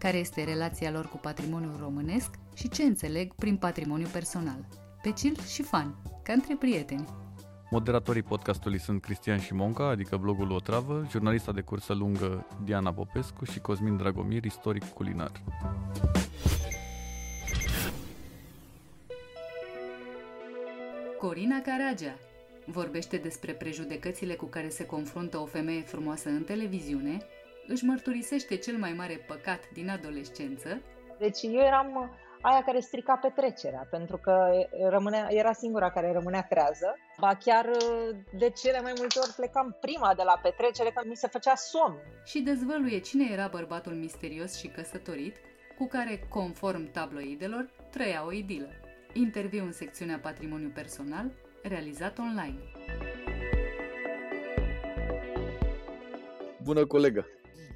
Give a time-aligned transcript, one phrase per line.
[0.00, 4.66] Care este relația lor cu patrimoniul românesc și ce înțeleg prin patrimoniu personal.
[5.02, 7.08] Pe chill și fan, ca între prieteni.
[7.70, 13.60] Moderatorii podcastului sunt Cristian Șimonca, adică blogul Otravă, jurnalista de cursă lungă Diana Popescu și
[13.60, 15.32] Cosmin Dragomir, istoric culinar.
[21.18, 22.14] Corina Caragea
[22.66, 27.18] vorbește despre prejudecățile cu care se confruntă o femeie frumoasă în televiziune,
[27.66, 30.82] își mărturisește cel mai mare păcat din adolescență.
[31.18, 34.50] Deci eu eram aia care strica petrecerea, pentru că
[34.88, 36.96] rămânea, era singura care rămânea trează.
[37.18, 37.70] Ba chiar
[38.38, 41.98] de cele mai multe ori plecam prima de la petrecere, că mi se făcea somn.
[42.24, 45.36] Și dezvăluie cine era bărbatul misterios și căsătorit,
[45.78, 48.68] cu care, conform tabloidelor, trăia o idilă.
[49.12, 51.30] Interviu în secțiunea Patrimoniu Personal,
[51.62, 52.58] realizat online.
[56.62, 57.26] Bună colegă!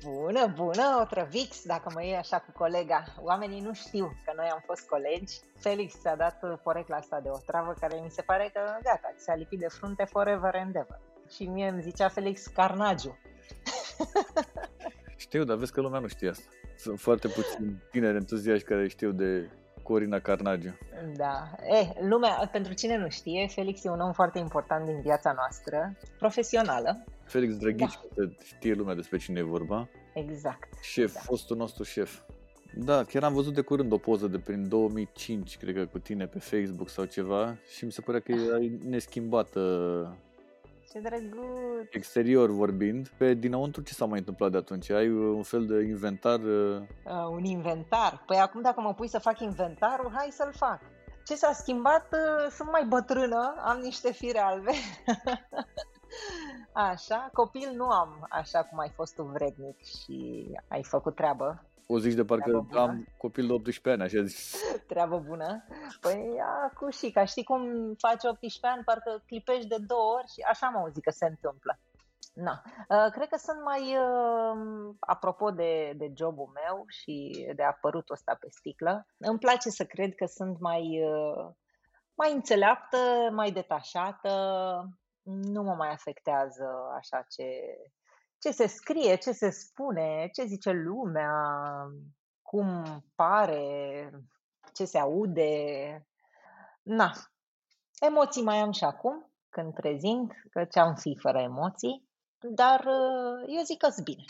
[0.04, 3.04] Bună, bună, Otrăvix, dacă mă iei așa cu colega.
[3.20, 5.40] Oamenii nu știu că noi am fost colegi.
[5.58, 9.34] Felix ți-a dat porecla asta de o travă care mi se pare că gata, ți-a
[9.34, 11.00] lipit de frunte forever and ever.
[11.34, 13.18] Și mie îmi zicea Felix Carnagiu.
[15.16, 16.48] Știu, dar vezi că lumea nu știe asta.
[16.76, 19.50] Sunt foarte puțini tineri entuziaști care știu de
[19.84, 20.78] Corina Carnagiu.
[21.16, 21.50] Da.
[21.80, 25.96] Eh, lumea, pentru cine nu știe, Felix e un om foarte important din viața noastră,
[26.18, 27.04] profesională.
[27.24, 28.24] Felix Drăghici, da.
[28.44, 29.88] știe lumea despre cine e vorba.
[30.14, 30.68] Exact.
[30.82, 31.20] Șef, da.
[31.20, 32.20] fostul nostru șef.
[32.76, 36.26] Da, chiar am văzut de curând o poză de prin 2005, cred că cu tine
[36.26, 39.60] pe Facebook sau ceva și mi se părea că e neschimbată
[40.94, 41.88] ce drăguț!
[41.90, 44.90] Exterior vorbind, pe dinăuntru ce s-a mai întâmplat de atunci?
[44.90, 46.40] Ai un fel de inventar?
[46.40, 46.82] Uh...
[47.04, 48.22] Uh, un inventar?
[48.26, 50.80] Păi acum dacă mă pui să fac inventarul, hai să-l fac.
[51.26, 52.08] Ce s-a schimbat?
[52.12, 54.70] Uh, sunt mai bătrână, am niște fire albe.
[56.90, 61.64] Așa, copil nu am, așa cum ai fost tu vrednic și ai făcut treabă.
[61.86, 64.56] O zici de parcă am copil de 18 ani, așa zis.
[64.92, 65.64] Treabă bună.
[66.00, 66.36] Păi,
[66.74, 67.62] cu și ca știi cum
[67.98, 71.78] faci 18 ani, parcă clipești de două ori și așa mă auzit că se întâmplă.
[72.34, 72.62] Na.
[72.88, 78.36] Uh, cred că sunt mai, uh, apropo de, de jobul meu și de apărutul ăsta
[78.40, 81.46] pe sticlă, îmi place să cred că sunt mai, uh,
[82.14, 82.98] mai înțeleaptă,
[83.32, 84.32] mai detașată,
[85.24, 87.44] nu mă mai afectează așa ce,
[88.44, 91.30] ce se scrie, ce se spune, ce zice lumea,
[92.42, 92.84] cum
[93.14, 94.10] pare,
[94.72, 96.06] ce se aude.
[96.82, 97.12] Na,
[98.00, 102.84] emoții mai am și acum, când prezint, că ce am fi fără emoții, dar
[103.46, 104.24] eu zic că bine.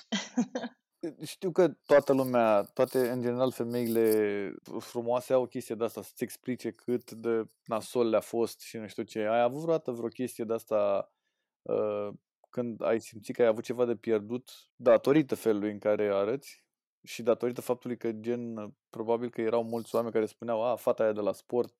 [1.22, 6.22] Știu că toată lumea, toate, în general, femeile frumoase au o chestie de asta, să-ți
[6.22, 9.18] explice cât de nasol le-a fost și nu știu ce.
[9.18, 11.12] Ai avut vreodată vreo chestie de asta
[11.62, 12.08] uh,
[12.54, 16.64] când ai simțit că ai avut ceva de pierdut datorită felului în care arăți
[17.02, 21.12] și datorită faptului că gen, probabil că erau mulți oameni care spuneau, a, fata aia
[21.12, 21.74] de la sport,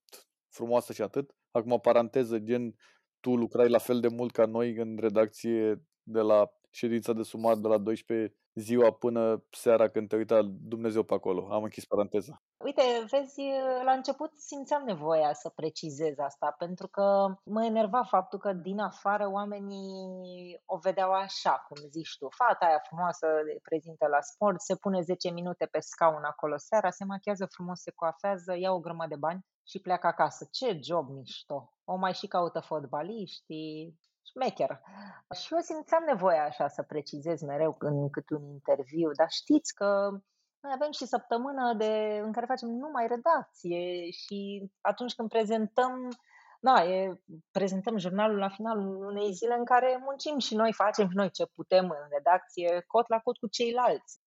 [0.49, 1.35] frumoasă și atât.
[1.51, 2.75] Acum, paranteză, gen,
[3.21, 7.57] tu lucrai la fel de mult ca noi în redacție de la ședința de sumar
[7.57, 11.49] de la 12 ziua până seara când te uita Dumnezeu pe acolo.
[11.51, 12.43] Am închis paranteza.
[12.65, 13.43] Uite, vezi,
[13.85, 19.31] la început simțeam nevoia să precizez asta, pentru că mă enerva faptul că din afară
[19.31, 22.29] oamenii o vedeau așa, cum zici tu.
[22.29, 23.27] Fata aia frumoasă
[23.63, 27.91] prezintă la sport, se pune 10 minute pe scaun acolo seara, se machează frumos, se
[27.91, 30.49] coafează, ia o grămadă de bani și pleacă acasă.
[30.51, 31.73] Ce job mișto!
[31.85, 33.99] O mai și caută fotbaliștii,
[34.31, 34.81] șmecher.
[35.41, 40.09] Și eu simțeam nevoia așa să precizez mereu în cât un interviu, dar știți că
[40.61, 46.09] noi avem și săptămână de, în care facem numai redacție și atunci când prezentăm
[46.61, 51.17] da, e, prezentăm jurnalul la finalul unei zile în care muncim și noi, facem și
[51.17, 54.21] noi ce putem în redacție, cot la cot cu ceilalți.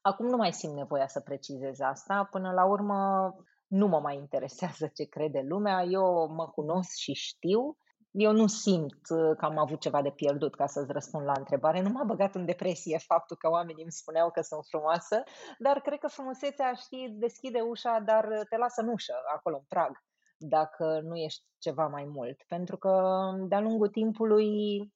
[0.00, 3.30] Acum nu mai simt nevoia să precizez asta, până la urmă
[3.66, 7.76] nu mă mai interesează ce crede lumea, eu mă cunosc și știu
[8.16, 11.80] eu nu simt uh, că am avut ceva de pierdut ca să-ți răspund la întrebare.
[11.80, 15.22] Nu m-a băgat în depresie faptul că oamenii îmi spuneau că sunt frumoasă,
[15.58, 20.02] dar cred că frumusețea, știi, deschide ușa, dar te lasă în ușă, acolo, în prag,
[20.36, 22.42] dacă nu ești ceva mai mult.
[22.48, 24.92] Pentru că de-a lungul timpului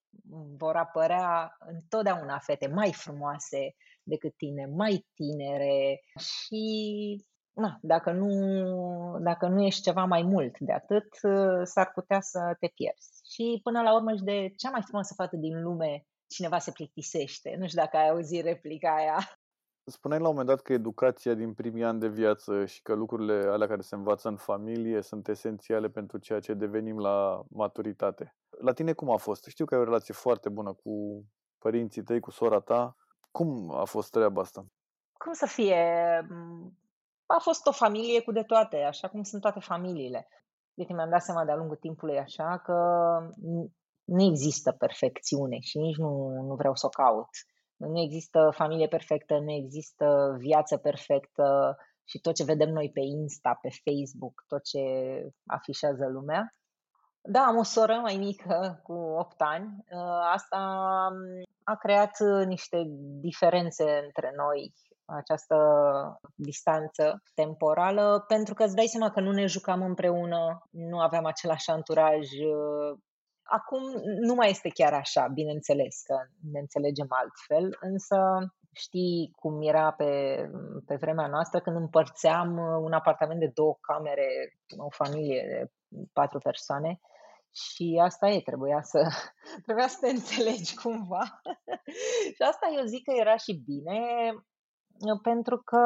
[0.58, 6.64] vor apărea întotdeauna fete mai frumoase, decât tine, mai tinere și
[7.58, 8.28] na, dacă, nu,
[9.20, 11.08] dacă nu ești ceva mai mult de atât,
[11.62, 13.20] s-ar putea să te pierzi.
[13.32, 17.56] Și până la urmă și de cea mai frumoasă fată din lume, cineva se plictisește.
[17.58, 19.18] Nu știu dacă ai auzit replica aia.
[19.84, 23.48] Spuneai la un moment dat că educația din primii ani de viață și că lucrurile
[23.48, 28.36] alea care se învață în familie sunt esențiale pentru ceea ce devenim la maturitate.
[28.60, 29.44] La tine cum a fost?
[29.44, 31.24] Știu că ai o relație foarte bună cu
[31.58, 32.96] părinții tăi, cu sora ta.
[33.30, 34.66] Cum a fost treaba asta?
[35.12, 35.76] Cum să fie?
[37.36, 40.28] A fost o familie cu de toate, așa cum sunt toate familiile.
[40.74, 42.74] Uite, mi-am dat seama de-a lungul timpului așa că
[44.04, 47.28] nu există perfecțiune și nici nu, nu vreau să o caut.
[47.76, 53.58] Nu există familie perfectă, nu există viață perfectă și tot ce vedem noi pe Insta,
[53.62, 54.82] pe Facebook, tot ce
[55.46, 56.54] afișează lumea.
[57.22, 59.84] Da, am o soră mai mică cu 8 ani.
[59.92, 59.98] Ă,
[60.32, 60.60] asta
[61.64, 62.82] a creat niște
[63.20, 64.74] diferențe între noi,
[65.08, 65.56] această
[66.34, 71.70] distanță temporală, pentru că îți dai seama că nu ne jucam împreună, nu aveam același
[71.70, 72.26] anturaj
[73.50, 73.82] Acum
[74.20, 76.16] nu mai este chiar așa, bineînțeles că
[76.52, 78.18] ne înțelegem altfel, însă
[78.72, 80.10] știi cum era pe,
[80.86, 84.28] pe vremea noastră când împărțeam un apartament de două camere,
[84.76, 85.70] o familie de
[86.12, 87.00] patru persoane
[87.52, 89.00] și asta e, trebuia să,
[89.64, 91.40] trebuia să te înțelegi cumva.
[92.36, 93.98] și asta eu zic că era și bine,
[95.22, 95.80] pentru că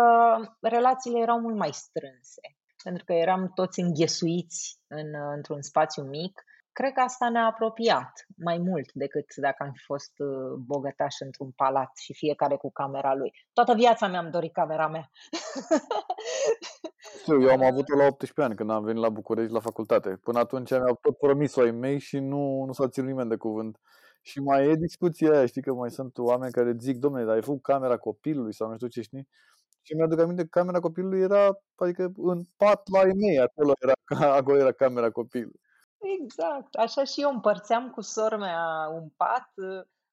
[0.60, 2.40] relațiile erau mult mai strânse,
[2.84, 6.42] pentru că eram toți înghesuiți în, într-un spațiu mic
[6.72, 11.50] Cred că asta ne-a apropiat mai mult decât dacă am fi fost uh, bogătași într-un
[11.50, 13.32] palat și fiecare cu camera lui.
[13.52, 15.10] Toată viața mi-am dorit camera mea.
[17.42, 20.10] eu am avut-o la 18 ani când am venit la București la facultate.
[20.22, 23.80] Până atunci mi-au tot promis-o ai mei și nu, nu s-a ținut nimeni de cuvânt.
[24.24, 27.42] Și mai e discuția aia, știi că mai sunt oameni care zic, domnule, dar ai
[27.42, 29.28] făcut camera copilului sau nu știu ce știi?
[29.82, 33.92] Și mi-aduc aminte că camera copilului era, adică în pat la ei mei, acolo era,
[34.34, 35.60] acolo era camera copilului.
[36.20, 36.74] Exact.
[36.74, 39.50] Așa și eu împărțeam cu sora mea un pat,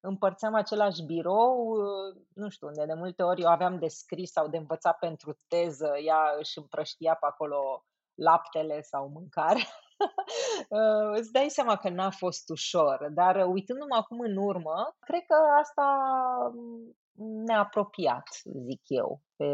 [0.00, 1.76] împărțeam același birou,
[2.34, 5.92] nu știu, unde de multe ori eu aveam de scris sau de învățat pentru teză,
[6.04, 7.84] ea își împrăștia pe acolo
[8.14, 9.60] laptele sau mâncare.
[11.18, 15.86] Îți dai seama că n-a fost ușor, dar uitându-mă acum în urmă, cred că asta
[17.44, 18.28] ne-a apropiat,
[18.68, 19.52] zic eu, pe,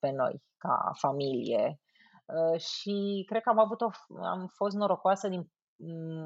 [0.00, 1.80] pe noi, ca familie.
[2.56, 3.88] Și cred că am avut o,
[4.22, 5.52] am fost norocoasă din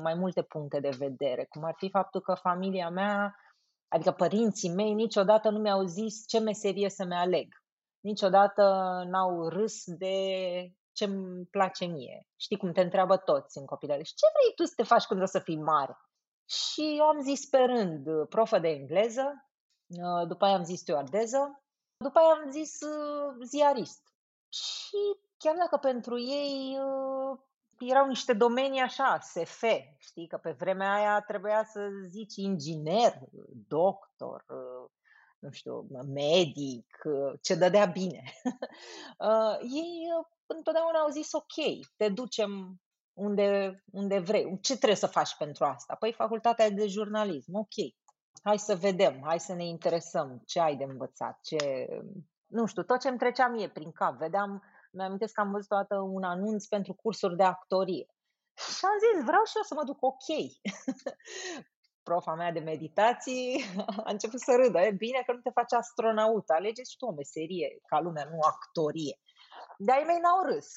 [0.02, 3.34] mai multe puncte de vedere, cum ar fi faptul că familia mea,
[3.88, 7.46] adică părinții mei, niciodată nu mi-au zis ce meserie să-mi aleg.
[8.00, 8.62] Niciodată
[9.06, 10.16] n-au râs de
[10.98, 12.26] ce îmi place mie.
[12.36, 14.02] Știi cum te întreabă toți în copilărie.
[14.02, 15.96] Și ce vrei tu să te faci când o să fii mare?
[16.48, 19.50] Și eu am zis pe rând profă de engleză,
[20.28, 21.62] după aia am zis stewardeză,
[22.04, 22.78] după aia am zis
[23.44, 24.02] ziarist.
[24.52, 25.00] Și
[25.36, 26.78] chiar dacă pentru ei
[27.78, 29.64] erau niște domenii așa, SF,
[29.98, 33.12] știi, că pe vremea aia trebuia să zici inginer,
[33.68, 34.44] doctor,
[35.38, 36.98] nu știu, medic,
[37.42, 38.22] ce dădea bine.
[39.18, 42.80] Uh, ei uh, întotdeauna au zis ok, te ducem
[43.12, 44.58] unde, unde vrei.
[44.60, 45.94] Ce trebuie să faci pentru asta?
[45.94, 47.94] Păi facultatea de jurnalism, ok.
[48.42, 51.86] Hai să vedem, hai să ne interesăm ce ai de învățat, ce...
[52.46, 54.16] Nu știu, tot ce îmi trecea mie prin cap.
[54.16, 58.06] Vedeam mi-am că am văzut toată un anunț pentru cursuri de actorie.
[58.54, 60.26] Și am zis, vreau și eu să mă duc ok.
[62.08, 63.64] Profa mea de meditații
[64.06, 64.78] a început să râdă.
[64.78, 69.16] E bine că nu te faci astronaut, alegeți tu o meserie ca lumea, nu actorie.
[69.86, 70.70] De ai mei n-au râs,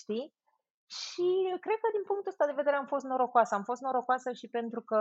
[0.00, 0.26] știi?
[1.00, 1.28] Și
[1.64, 3.54] cred că din punctul ăsta de vedere am fost norocoasă.
[3.54, 5.00] Am fost norocoasă și pentru că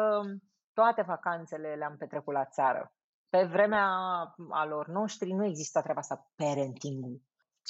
[0.74, 2.94] toate vacanțele le-am petrecut la țară.
[3.29, 3.88] Pe vremea
[4.50, 7.03] a lor noștri nu exista treaba asta parenting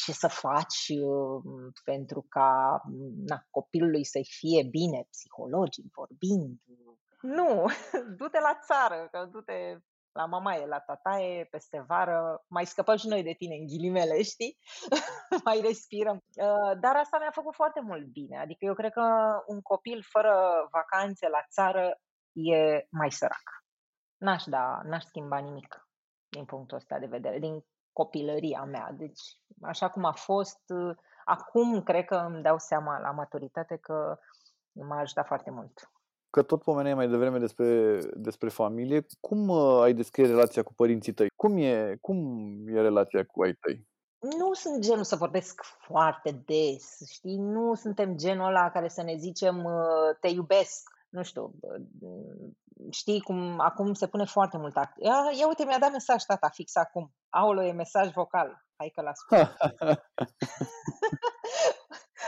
[0.02, 1.42] ce să faci uh,
[1.84, 2.82] pentru ca
[3.30, 6.60] na, copilului să-i fie bine psihologic vorbind.
[7.28, 7.66] Nu,
[8.18, 9.78] du-te la țară, că du-te
[10.12, 14.58] la mamaie, la tataie, peste vară, mai scăpăm și noi de tine în ghilimele, știi?
[15.46, 16.16] mai respirăm.
[16.16, 18.40] Uh, dar asta mi-a făcut foarte mult bine.
[18.40, 19.04] Adică eu cred că
[19.46, 20.34] un copil fără
[20.72, 22.00] vacanțe la țară
[22.32, 23.48] e mai sărac.
[24.18, 25.88] N-aș da, n-aș schimba nimic
[26.30, 28.92] din punctul ăsta de vedere, din copilăria mea.
[28.92, 29.22] Deci,
[29.62, 30.62] așa cum a fost,
[31.26, 34.20] acum cred că îmi dau seama la maturitate că
[34.72, 35.90] m-a ajutat foarte mult.
[36.30, 41.14] Că tot pomeneai mai devreme despre, despre familie, cum uh, ai descrie relația cu părinții
[41.14, 41.28] tăi?
[41.36, 42.18] Cum e, cum
[42.68, 43.88] e relația cu ai tăi?
[44.20, 47.38] Nu sunt genul să vorbesc foarte des, știi?
[47.38, 51.54] Nu suntem genul ăla care să ne zicem uh, te iubesc, nu știu,
[52.92, 54.94] știi cum acum se pune foarte mult act.
[54.98, 57.14] Ia, ia uite, mi-a dat mesaj tata fix acum.
[57.30, 58.66] Aolo, e mesaj vocal.
[58.76, 59.58] Hai că l-ascult.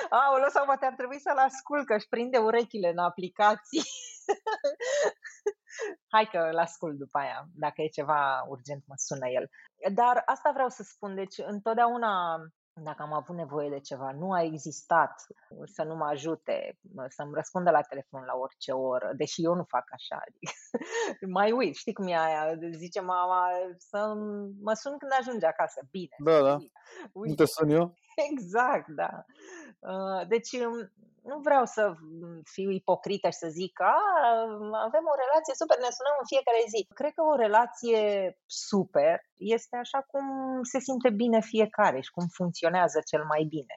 [0.09, 3.83] Aolo, sau poate ar trebui să-l ascult, că își prinde urechile în aplicații.
[6.13, 7.45] Hai că îl ascult după aia.
[7.53, 9.49] Dacă e ceva urgent, mă sună el.
[9.93, 11.15] Dar asta vreau să spun.
[11.15, 12.37] Deci, întotdeauna
[12.83, 15.25] dacă am avut nevoie de ceva, nu a existat
[15.63, 19.83] să nu mă ajute, să-mi răspundă la telefon la orice oră, deși eu nu fac
[19.91, 20.23] așa.
[20.27, 20.51] Adică,
[21.37, 22.59] mai uit, știi cum e aia?
[22.71, 24.13] Zice mama să
[24.61, 25.81] mă sun când ajunge acasă.
[25.91, 26.15] Bine.
[26.23, 26.57] Da, da.
[27.11, 27.29] Uite.
[27.29, 27.93] Nu te sun eu?
[28.31, 29.25] Exact, da.
[29.79, 30.49] Uh, deci
[31.29, 31.83] nu vreau să
[32.53, 33.91] fiu ipocrită și să zic că
[34.87, 36.81] avem o relație super, ne sunăm în fiecare zi.
[36.99, 38.01] Cred că o relație
[38.67, 39.17] super
[39.57, 40.25] este așa cum
[40.71, 43.75] se simte bine fiecare și cum funcționează cel mai bine.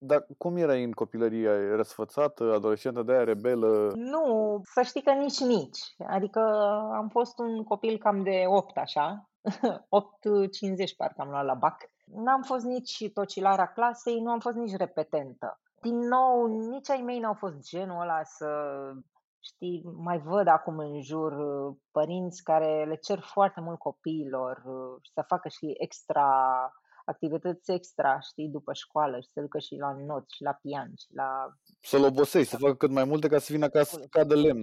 [0.00, 1.50] Dar cum erai în copilărie?
[1.80, 3.92] Răsfățată, adolescentă de aia, rebelă?
[3.94, 4.24] Nu,
[4.74, 5.80] să știi că nici nici.
[6.16, 6.40] Adică
[7.00, 9.30] am fost un copil cam de 8 așa,
[10.90, 11.76] 8-50 parcă am luat la bac.
[12.04, 17.18] N-am fost nici tocilara clasei, nu am fost nici repetentă din nou, nici ai mei
[17.18, 18.48] n-au fost genul ăla să,
[19.40, 25.00] știi, mai văd acum în jur uh, părinți care le cer foarte mult copiilor uh,
[25.14, 26.28] să facă și extra
[27.04, 31.14] activități extra, știi, după școală și să ducă și la not și la pian și
[31.14, 31.28] la...
[31.80, 34.62] Să-l obosești, să facă cât mai multe ca să vină acasă să cadă lemn.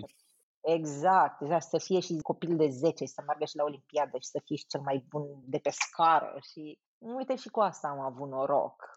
[0.62, 4.42] Exact, exact, să fie și copil de 10 să meargă și la Olimpiadă și să
[4.46, 8.30] fie și cel mai bun de pe scară și uite și cu asta am avut
[8.30, 8.94] noroc.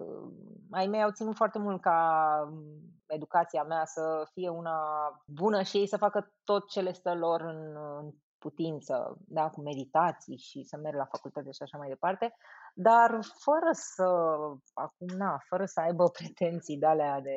[0.71, 1.99] Ai mei au ținut foarte mult ca
[3.07, 4.81] educația mea să fie una
[5.27, 9.61] bună și ei să facă tot ce le stă lor în, în putință, da, cu
[9.61, 12.37] meditații și să merg la facultate și așa mai departe,
[12.75, 14.05] dar fără să,
[14.75, 17.37] acum na, fără să aibă pretenții de alea de,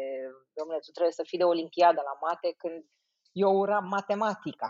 [0.53, 2.85] domnule, tu trebuie să fii de olimpiadă la mate când
[3.31, 4.69] eu uram matematica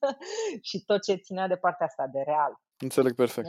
[0.68, 2.60] și tot ce ținea de partea asta de real.
[2.78, 3.48] Înțeleg perfect.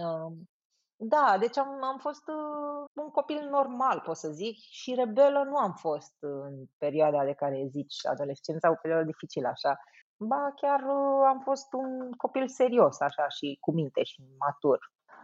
[1.02, 5.58] Da, deci am, am fost uh, un copil normal, pot să zic, și rebelă nu
[5.58, 9.80] am fost în perioada de care zici, adolescența, o perioadă dificilă, așa.
[10.18, 14.80] Ba, chiar uh, am fost un copil serios, așa, și cu minte și matur.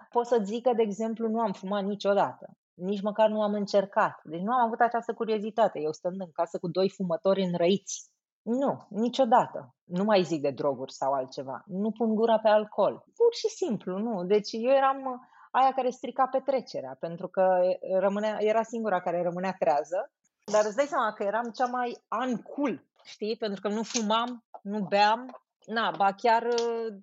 [0.09, 2.49] Pot să zic că, de exemplu, nu am fumat niciodată.
[2.73, 4.19] Nici măcar nu am încercat.
[4.23, 5.79] Deci nu am avut această curiozitate.
[5.79, 8.09] Eu stând în casă cu doi fumători înrăiți.
[8.41, 9.75] Nu, niciodată.
[9.83, 11.63] Nu mai zic de droguri sau altceva.
[11.65, 13.03] Nu pun gura pe alcool.
[13.15, 14.23] Pur și simplu, nu.
[14.23, 17.59] Deci eu eram aia care strica petrecerea, pentru că
[17.99, 20.11] rămânea, era singura care rămânea trează.
[20.51, 21.97] Dar îți dai seama că eram cea mai
[22.27, 23.35] uncool, știi?
[23.37, 26.47] Pentru că nu fumam, nu beam, Na, ba chiar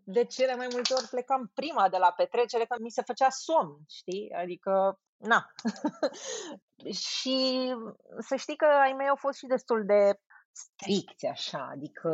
[0.04, 3.78] de cele mai multe ori plecam prima de la petrecere că mi se făcea somn,
[3.88, 4.32] știi?
[4.32, 5.52] Adică, na.
[7.08, 7.68] și
[8.18, 10.20] să știi că ai mei au fost și destul de
[10.52, 12.10] stricți așa, adică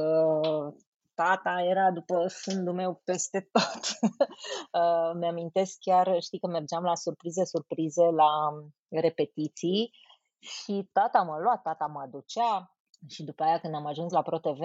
[1.22, 3.82] tata era după fundul meu peste tot.
[4.72, 8.30] Uh, mi-amintesc chiar, știi că mergeam la surprize, surprize la
[8.88, 9.90] repetiții
[10.38, 12.74] și tata mă lua, tata mă aducea
[13.08, 14.60] și după aia când am ajuns la ProTV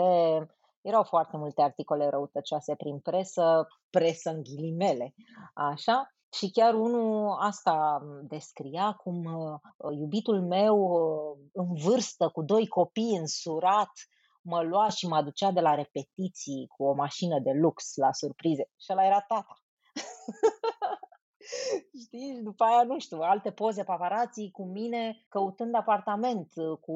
[0.81, 5.13] erau foarte multe articole răutăcioase prin presă, presă în ghilimele,
[5.53, 12.67] așa, și chiar unul asta descria cum uh, iubitul meu uh, în vârstă, cu doi
[12.67, 13.91] copii însurat,
[14.43, 18.69] mă lua și mă aducea de la repetiții cu o mașină de lux la surprize.
[18.79, 19.53] Și ăla era tata.
[22.03, 22.35] Știi?
[22.35, 26.95] Și după aia, nu știu, alte poze paparații cu mine căutând apartament, cu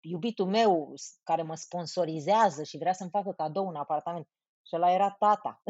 [0.00, 4.28] iubitul meu care mă sponsorizează și vrea să-mi facă cadou un apartament.
[4.66, 5.62] Și ăla era tata.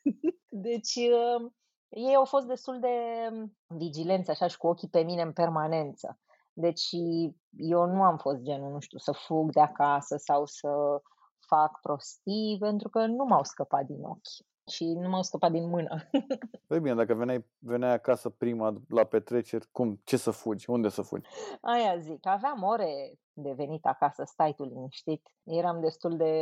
[0.66, 1.52] deci, uh,
[1.88, 2.88] ei au fost destul de
[3.66, 6.20] vigilenți așa și cu ochii pe mine în permanență.
[6.58, 6.88] Deci
[7.56, 11.02] eu nu am fost genul, nu știu, să fug de acasă sau să
[11.38, 16.08] fac prostii, pentru că nu m-au scăpat din ochi și nu m-au scăpat din mână.
[16.68, 21.02] Păi bine, dacă veneai, veneai acasă prima la petreceri, cum, ce să fugi, unde să
[21.02, 21.28] fugi?
[21.60, 25.28] Aia zic, aveam ore de venit acasă, stai tu liniștit.
[25.44, 26.32] Eram destul de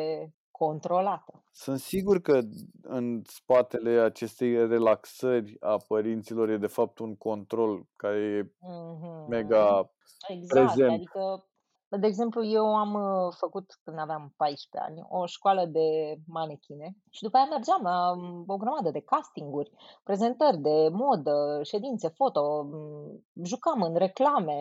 [0.58, 1.44] controlată.
[1.52, 2.40] Sunt sigur că
[2.82, 9.28] în spatele acestei relaxări a părinților e de fapt un control care e mm-hmm.
[9.28, 9.90] mega
[10.28, 10.92] exact, prezent.
[10.92, 11.46] Adică,
[11.88, 17.22] de exemplu, eu am uh, făcut când aveam 14 ani o școală de manechine și
[17.22, 19.70] după aia mergeam la um, o grămadă de castinguri,
[20.04, 24.60] prezentări de modă, ședințe foto, mm, jucam în reclame,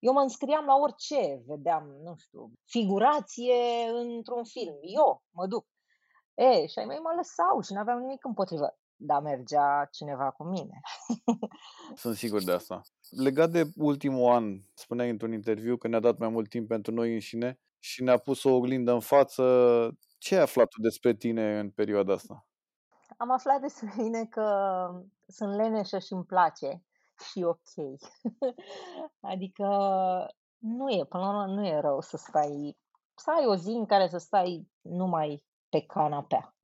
[0.00, 4.74] eu mă înscriam la orice, vedeam, nu știu, figurație într-un film.
[4.80, 5.66] Eu mă duc.
[6.34, 8.78] E, și ai mei mă lăsau și n-aveam nimic împotrivă.
[8.98, 10.80] Dar mergea cineva cu mine.
[12.02, 12.80] Sunt sigur de asta.
[13.10, 17.12] Legat de ultimul an, spuneai într-un interviu că ne-a dat mai mult timp pentru noi
[17.12, 19.42] înșine și ne-a pus o oglindă în față
[20.18, 22.46] Ce ai aflat tu despre tine în perioada asta?
[23.16, 24.46] Am aflat despre mine că
[25.26, 26.85] sunt leneșă și îmi place
[27.30, 27.98] și ok.
[29.32, 29.66] adică
[30.58, 32.76] nu e, până la urmă, nu e rău să stai,
[33.14, 36.54] să ai o zi în care să stai numai pe canapea.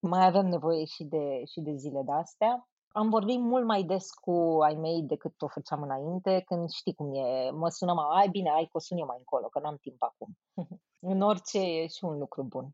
[0.00, 2.68] Mai avem nevoie și de, și de zile de astea.
[2.88, 7.14] Am vorbit mult mai des cu ai mei decât o făceam înainte, când știi cum
[7.14, 9.76] e, mă sună mai, ai bine, ai că o sun eu mai încolo, că n-am
[9.76, 10.38] timp acum.
[11.12, 12.70] în orice e și un lucru bun.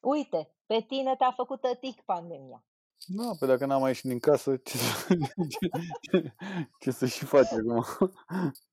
[0.00, 2.64] Uite, pe tine te-a făcut tătic pandemia.
[3.06, 5.14] Da, pe dacă n-am mai ieșit din casă, ce să,
[5.48, 5.68] ce,
[6.00, 6.34] ce,
[6.78, 7.84] ce să și faci acum?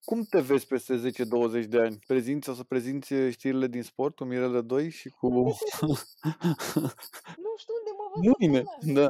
[0.06, 1.12] Cum te vezi peste
[1.64, 2.00] 10-20 de ani?
[2.08, 5.28] Prezinți, o să prezinți știrile din sport cu Mirele 2 și cu...
[5.28, 5.54] nu
[7.58, 9.10] știu unde mă văd Mâine, da.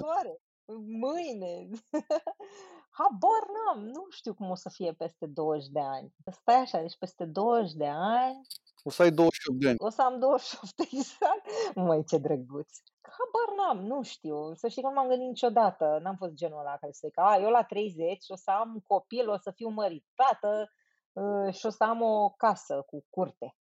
[0.85, 1.69] Mâine.
[2.97, 6.13] Habar n-am, nu știu cum o să fie peste 20 de ani.
[6.41, 8.41] Stai așa, deci peste 20 de ani
[8.87, 9.77] o să ai 28 de ani.
[9.79, 11.45] O să am 28 exact.
[11.75, 12.71] Măi, ce drăguț.
[13.17, 14.53] Habar n-am, nu știu.
[14.53, 15.99] Să știi că nu m-am gândit niciodată.
[16.01, 18.81] N-am fost genul ăla care să zic, a, eu la 30 o să am un
[18.81, 20.71] copil, o să fiu măritată
[21.13, 23.55] uh, și o să am o casă cu curte.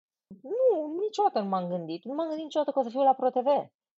[0.43, 2.05] Nu, niciodată nu m-am gândit.
[2.05, 3.49] Nu m-am gândit niciodată că o să fiu la ProTV.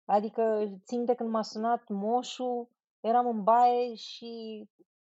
[0.05, 0.43] Adică
[0.85, 2.69] țin de când m-a sunat moșul,
[3.01, 4.31] eram în baie și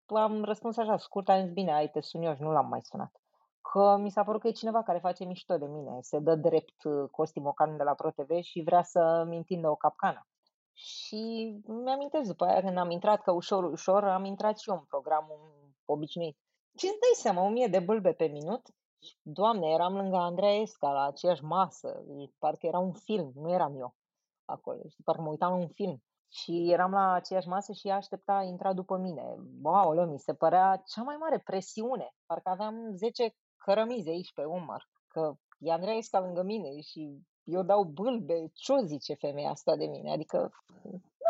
[0.06, 2.80] am răspuns așa scurt, am zis, bine, ai, te sun eu și nu l-am mai
[2.84, 3.21] sunat
[3.72, 6.84] că mi s-a părut că e cineva care face mișto de mine, se dă drept
[6.84, 10.28] uh, Costi Mocan de la ProTV și vrea să-mi întindă o capcană.
[10.74, 14.84] Și mi-amintesc după aia când am intrat, că ușor, ușor, am intrat și eu în
[14.84, 15.40] programul
[15.86, 16.38] obișnuit.
[16.76, 18.62] Ce îți dai seama, o mie de bâlbe pe minut?
[19.22, 22.04] Doamne, eram lângă Andreea Esca, la aceeași masă,
[22.40, 23.96] parcă era un film, nu eram eu
[24.46, 26.04] acolo, știi, parcă mă uitam un film.
[26.30, 29.36] Și eram la aceeași masă și ea aștepta, intra după mine.
[29.64, 32.16] Wow, mi se părea cea mai mare presiune.
[32.26, 37.84] Parcă aveam 10 cărămizi aici pe umăr, că e Andreesca lângă mine și eu dau
[37.84, 40.12] bâlbe, ce o zice femeia asta de mine?
[40.12, 40.52] Adică,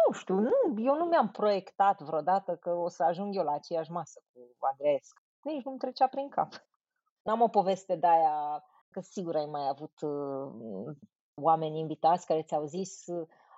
[0.07, 3.91] nu știu, nu, eu nu mi-am proiectat vreodată că o să ajung eu la aceeași
[3.91, 5.21] masă cu Andreesca.
[5.41, 6.47] Nici nu-mi trecea prin cap.
[7.21, 10.96] N-am o poveste de aia, că sigur ai mai avut uh,
[11.41, 13.05] oameni invitați care ți-au zis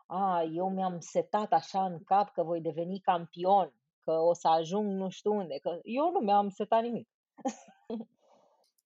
[0.07, 4.91] a, eu mi-am setat așa în cap că voi deveni campion, că o să ajung
[4.91, 7.07] nu știu unde, că eu nu mi-am setat nimic.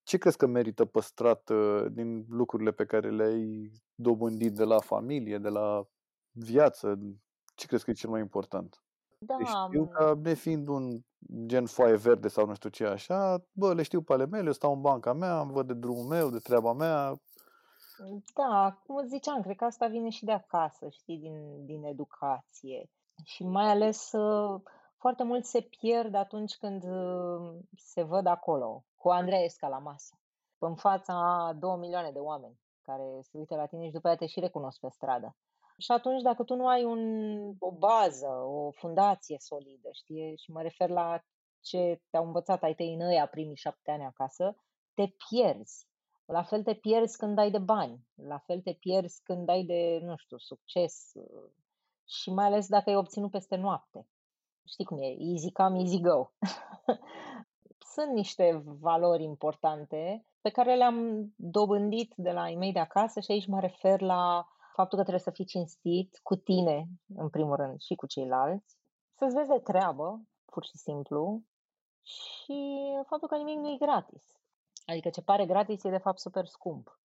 [0.07, 5.37] Ce crezi că merită păstrat uh, din lucrurile pe care le-ai dobândit de la familie,
[5.37, 5.87] de la
[6.31, 6.99] viață?
[7.55, 8.83] Ce crezi că e cel mai important?
[9.17, 9.35] Da.
[9.37, 10.99] Deci știu că, nefiind un
[11.45, 14.73] gen foaie verde sau nu știu ce așa, bă, le știu pe ale mele, stau
[14.73, 17.13] în banca mea, îmi văd de drumul meu, de treaba mea.
[18.33, 22.89] Da, cum ziceam, cred că asta vine și de acasă, știi, din, din educație.
[23.23, 24.61] Și mai ales uh,
[24.97, 30.19] foarte mult se pierd atunci când uh, se văd acolo, cu Andreesca la masă,
[30.57, 34.19] în fața a două milioane de oameni care se uită la tine și după aceea
[34.19, 35.35] te și recunosc pe stradă.
[35.77, 37.01] Și atunci, dacă tu nu ai un,
[37.59, 41.19] o bază, o fundație solidă, știi, și mă refer la
[41.61, 44.55] ce te-au învățat ai tăi în ăia primii șapte ani acasă,
[44.93, 45.87] te pierzi.
[46.25, 49.99] La fel te pierzi când ai de bani, la fel te pierzi când ai de,
[50.01, 51.11] nu știu, succes
[52.05, 54.07] și mai ales dacă ai obținut peste noapte.
[54.65, 56.29] Știi cum e, easy come, easy go.
[57.97, 63.31] sunt niște valori importante pe care le-am dobândit de la ei mei de acasă și
[63.31, 67.79] aici mă refer la faptul că trebuie să fii cinstit cu tine, în primul rând,
[67.79, 68.77] și cu ceilalți,
[69.15, 71.41] să-ți vezi de treabă, pur și simplu,
[72.03, 74.23] și faptul că nimic nu e gratis.
[74.85, 76.99] Adică ce pare gratis e de fapt super scump.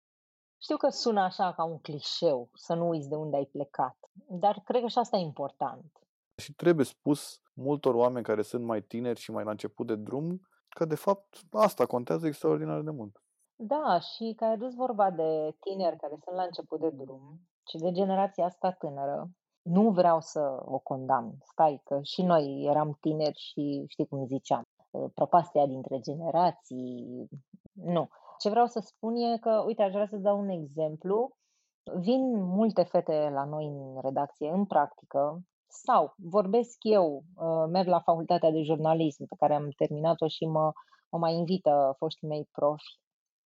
[0.61, 4.61] Știu că sună așa ca un clișeu, să nu uiți de unde ai plecat, dar
[4.65, 5.91] cred că și asta e important.
[6.35, 10.41] Și trebuie spus multor oameni care sunt mai tineri și mai la început de drum
[10.69, 13.21] că de fapt asta contează extraordinar de mult.
[13.55, 17.77] Da, și că ai adus vorba de tineri care sunt la început de drum și
[17.77, 19.29] de generația asta tânără,
[19.61, 21.37] nu vreau să o condamn.
[21.43, 27.27] Stai, că și noi eram tineri și știi cum ziceam, ă, prăpastia dintre generații.
[27.71, 28.07] Nu.
[28.37, 31.31] Ce vreau să spun e că, uite, aș vrea să dau un exemplu.
[31.95, 37.99] Vin multe fete la noi în redacție, în practică, sau vorbesc eu, uh, merg la
[37.99, 40.71] facultatea de jurnalism pe care am terminat-o și mă,
[41.09, 42.99] mă mai invită foștii mei profi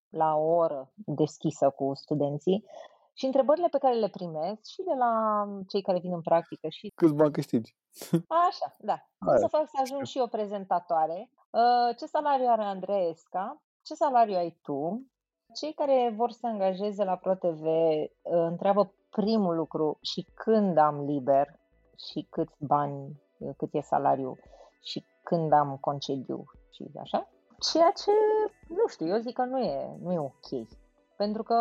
[0.10, 2.66] la o oră deschisă cu studenții
[3.14, 5.12] și întrebările pe care le primesc și de la
[5.68, 6.92] cei care vin în practică și...
[6.96, 7.76] Câți bani câștigi?
[8.28, 8.98] Așa, da.
[9.26, 11.30] Cum să fac să ajung și eu prezentatoare?
[11.50, 13.62] Uh, ce salariu are Andreesca?
[13.82, 15.08] Ce salariu ai tu?
[15.54, 21.60] Cei care vor să angajeze la ProTV uh, întreabă primul lucru și când am liber,
[21.98, 23.22] și câți bani,
[23.58, 24.40] cât e salariul
[24.82, 27.28] și când am concediu și așa.
[27.72, 28.12] Ceea ce,
[28.68, 30.68] nu știu, eu zic că nu e, nu e ok.
[31.18, 31.56] Pentru că,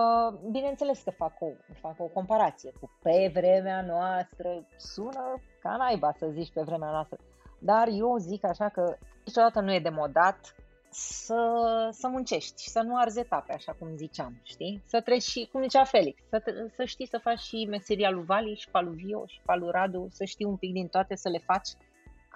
[0.51, 1.47] bineînțeles că fac o,
[1.81, 7.19] fac o comparație cu pe vremea noastră, sună ca naiba să zici pe vremea noastră,
[7.59, 10.55] dar eu zic așa că niciodată nu e demodat
[10.93, 14.83] să, să muncești și să nu arzi etape, așa cum ziceam, știi?
[14.87, 16.43] Să treci și, cum zicea Felix, să,
[16.77, 19.71] să știi să faci și meseria lui Vali și pe lui Vio și pe lui
[19.71, 21.69] Radu, să știi un pic din toate, să le faci,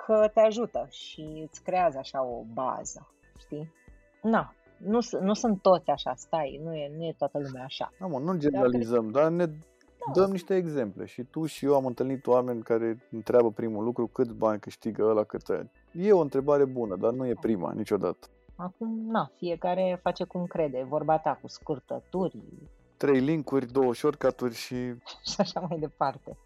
[0.07, 3.73] că te ajută și îți creează așa o bază, știi?
[4.23, 7.93] Na, nu, nu sunt toți așa, stai, nu e, nu e toată lumea așa.
[8.01, 10.13] Da, mă, nu generalizăm, dar, dar ne da.
[10.13, 11.05] dăm niște exemple.
[11.05, 15.25] Și tu și eu am întâlnit oameni care întreabă primul lucru cât bani câștigă ăla,
[15.25, 15.43] cât
[15.93, 18.27] E o întrebare bună, dar nu e prima niciodată.
[18.57, 20.83] Acum, na, fiecare face cum crede.
[20.89, 22.39] Vorba ta cu scurtături.
[22.97, 24.75] Trei linkuri, două shortcut și...
[25.31, 26.37] și așa mai departe.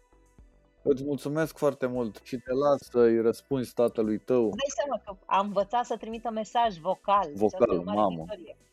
[0.83, 4.41] Îți mulțumesc foarte mult și te las să-i răspunzi tatălui tău.
[4.41, 7.31] Dai seama că am învățat să trimită mesaj vocal.
[7.33, 8.25] Vocal, mamă.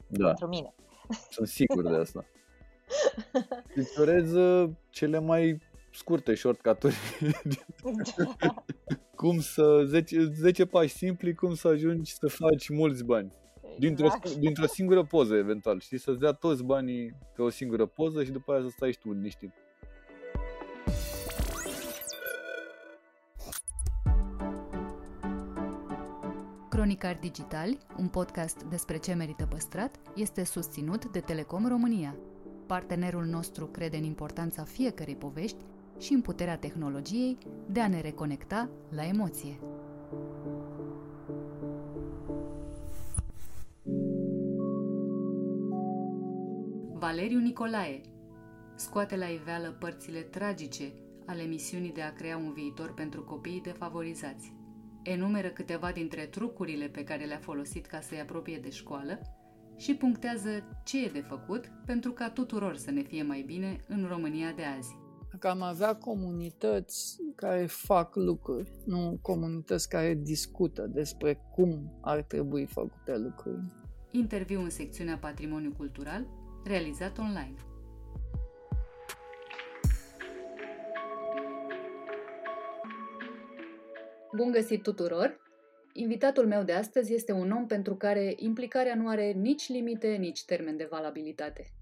[0.06, 0.26] Da.
[0.26, 0.74] Pentru mine.
[1.30, 2.24] Sunt sigur de asta.
[3.74, 5.60] Îți urez uh, cele mai
[5.98, 6.96] scurte shortcut-uri.
[9.20, 13.32] cum să, 10, 10 pași simpli, cum să ajungi să faci mulți bani.
[13.78, 14.34] Dintr-o, exact.
[14.34, 15.80] dintr-o singură poză, eventual.
[15.80, 18.98] Știi, să-ți dea toți banii pe o singură poză și după aia să stai și
[18.98, 19.52] tu liniștit.
[26.68, 32.16] Cronicar Digitali, un podcast despre ce merită păstrat, este susținut de Telecom România.
[32.66, 35.64] Partenerul nostru crede în importanța fiecărei povești
[35.98, 39.58] și în puterea tehnologiei de a ne reconecta la emoție.
[46.92, 48.00] Valeriu Nicolae
[48.76, 50.92] scoate la iveală părțile tragice
[51.26, 54.52] ale misiunii de a crea un viitor pentru copiii defavorizați.
[55.02, 59.20] Enumeră câteva dintre trucurile pe care le-a folosit ca să-i apropie de școală
[59.76, 64.06] și punctează ce e de făcut pentru ca tuturor să ne fie mai bine în
[64.08, 65.07] România de azi.
[65.38, 72.66] Că am avea comunități care fac lucruri, nu comunități care discută despre cum ar trebui
[72.66, 73.60] făcute lucruri.
[74.10, 76.26] Interviu în secțiunea Patrimoniu Cultural,
[76.64, 77.54] realizat online.
[84.36, 85.46] Bun găsit tuturor!
[85.92, 90.44] Invitatul meu de astăzi este un om pentru care implicarea nu are nici limite, nici
[90.44, 91.72] termen de valabilitate.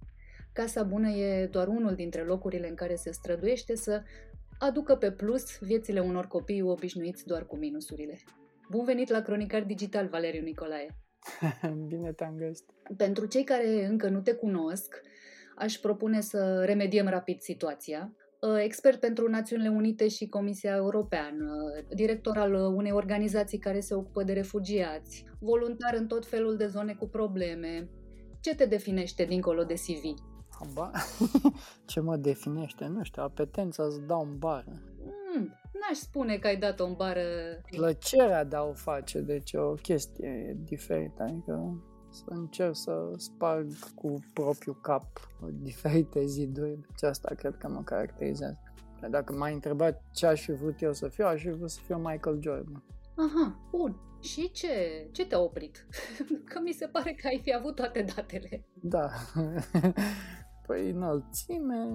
[0.57, 4.03] Casa Bună e doar unul dintre locurile în care se străduiește să
[4.59, 8.19] aducă pe plus viețile unor copii obișnuiți doar cu minusurile.
[8.71, 10.87] Bun venit la Cronicar Digital, Valeriu Nicolae!
[11.89, 12.67] Bine te-am găsit!
[12.97, 15.01] Pentru cei care încă nu te cunosc,
[15.57, 18.15] aș propune să remediem rapid situația.
[18.41, 24.23] Uh, expert pentru Națiunile Unite și Comisia Europeană, director al unei organizații care se ocupă
[24.23, 27.89] de refugiați, voluntar în tot felul de zone cu probleme.
[28.41, 30.35] Ce te definește dincolo de CV?
[30.73, 30.91] Ba,
[31.87, 32.87] ce mă definește?
[32.87, 34.83] Nu știu, apetența să dau în bară.
[35.35, 37.23] Mm, n-aș spune că ai dat-o în bară...
[37.71, 44.25] Plăcerea de a o face, deci o chestie diferită, adică să încerc să sparg cu
[44.33, 45.07] propriul cap
[45.53, 48.61] diferite ziduri, deci asta cred că mă caracterizează.
[49.11, 51.97] Dacă m-ai întrebat ce aș fi vrut eu să fiu, aș fi vrut să fiu
[51.97, 52.83] Michael Jordan.
[53.17, 54.01] Aha, bun.
[54.21, 54.69] Și ce,
[55.13, 55.87] ce te-a oprit?
[56.51, 58.65] Că mi se pare că ai fi avut toate datele.
[58.73, 59.11] Da.
[60.67, 61.87] Păi înălțime,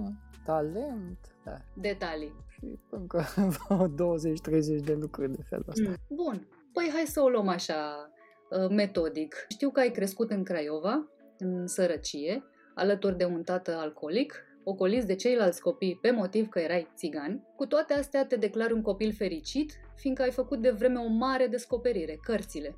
[0.44, 1.56] talent, da.
[1.74, 2.34] Detalii.
[2.48, 3.24] Și încă
[4.80, 5.88] 20-30 de lucruri de felul ăsta.
[5.88, 6.16] Mm.
[6.16, 6.48] Bun.
[6.72, 8.10] Păi hai să o luăm așa
[8.50, 9.46] uh, metodic.
[9.48, 11.08] Știu că ai crescut în Craiova,
[11.38, 16.88] în sărăcie, alături de un tată alcoolic, ocoliți de ceilalți copii pe motiv că erai
[16.94, 17.42] țigan.
[17.56, 21.46] Cu toate astea te declar un copil fericit, fiindcă ai făcut de vreme o mare
[21.46, 22.76] descoperire, cărțile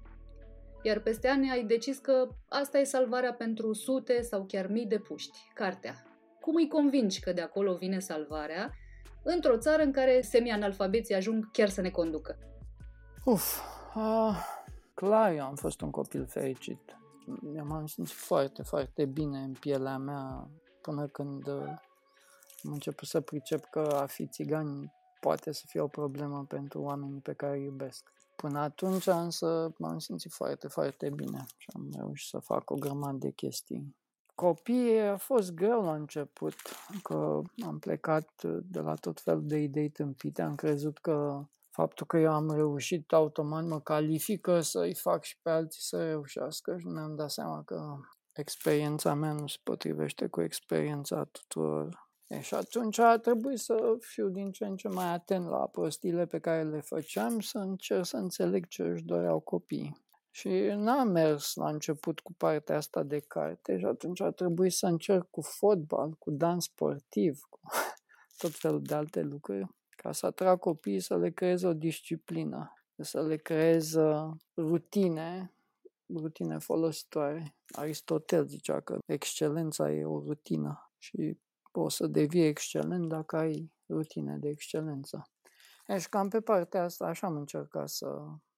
[0.85, 4.99] iar peste ani ai decis că asta e salvarea pentru sute sau chiar mii de
[4.99, 5.94] puști, cartea.
[6.40, 8.73] Cum îi convingi că de acolo vine salvarea
[9.23, 12.38] într-o țară în care semi-analfabeții ajung chiar să ne conducă?
[13.25, 13.61] Uf,
[13.94, 14.37] uh,
[14.94, 16.99] clar eu am fost un copil fericit.
[17.62, 20.49] M-am simțit foarte, foarte bine în pielea mea
[20.81, 21.66] până când uh,
[22.64, 27.20] am început să pricep că a fi țigan poate să fie o problemă pentru oamenii
[27.20, 28.12] pe care îi iubesc.
[28.37, 33.16] Până atunci însă m-am simțit foarte, foarte bine și am reușit să fac o grămadă
[33.16, 33.97] de chestii.
[34.35, 36.55] Copiii a fost greu la început,
[37.03, 42.18] că am plecat de la tot felul de idei tâmpite, am crezut că faptul că
[42.18, 47.14] eu am reușit automat mă califică să-i fac și pe alții să reușească și mi-am
[47.14, 47.97] dat seama că
[48.33, 54.29] experiența mea nu se potrivește cu experiența tuturor E, și atunci a trebuit să fiu
[54.29, 58.17] din ce în ce mai atent la prostiile pe care le făceam, să încerc să
[58.17, 60.03] înțeleg ce își doreau copiii.
[60.31, 64.87] Și n-am mers la început cu partea asta de carte și atunci a trebuit să
[64.87, 67.61] încerc cu fotbal, cu dans sportiv, cu
[68.41, 73.23] tot felul de alte lucruri, ca să atrag copiii să le creez o disciplină, să
[73.23, 73.97] le creez
[74.57, 75.55] rutine,
[76.09, 77.57] rutine folositoare.
[77.67, 81.39] Aristotel zicea că excelența e o rutină și
[81.75, 85.23] poți să devii excelent dacă ai rutine de excelență.
[85.87, 88.07] Deci cam pe partea asta așa am încercat să,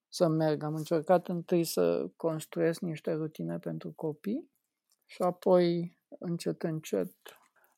[0.08, 0.62] să merg.
[0.62, 4.50] Am încercat întâi să construiesc niște rutine pentru copii
[5.06, 7.12] și apoi încet, încet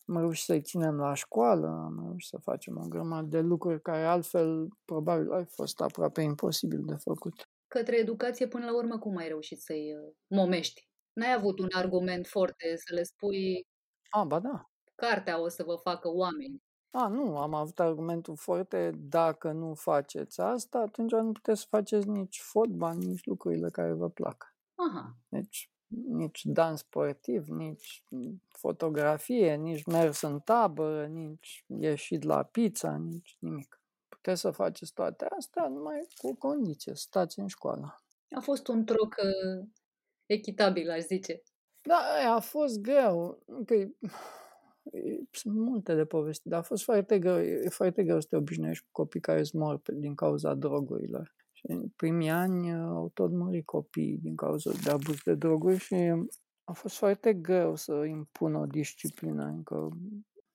[0.07, 4.05] am reușit să-i ținem la școală, am reușit să facem o grămadă de lucruri care
[4.05, 7.49] altfel probabil ai fost aproape imposibil de făcut.
[7.67, 10.89] Către educație, până la urmă, cum ai reușit să-i uh, momești?
[11.13, 13.67] N-ai avut un argument foarte să le spui...
[14.11, 14.68] A, ba da.
[15.01, 16.63] Cartea o să vă facă oameni.
[16.91, 22.09] A, nu, am avut argumentul foarte, dacă nu faceți asta, atunci nu puteți să faceți
[22.09, 24.57] nici fotbal, nici lucrurile care vă plac.
[24.75, 25.17] Aha.
[25.29, 25.71] Deci,
[26.09, 28.05] nici dans sportiv, nici
[28.49, 33.83] fotografie, nici mers în tabără, nici ieșit la pizza, nici nimic.
[34.09, 38.03] Puteți să faceți toate astea numai cu condiție, stați în școală.
[38.37, 39.69] A fost un troc uh,
[40.27, 41.43] echitabil, aș zice.
[41.83, 43.43] Da, a fost greu.
[43.67, 43.75] Că
[45.31, 48.85] sunt multe de povesti, dar a fost foarte greu, e foarte greu să te obișnuiești
[48.85, 51.35] cu copii care îți mor din cauza drogurilor.
[51.53, 55.79] Și în primii ani uh, au tot murit copii din cauza de abuz de droguri
[55.79, 55.95] și
[56.65, 59.89] a fost foarte greu să impun o disciplină, încă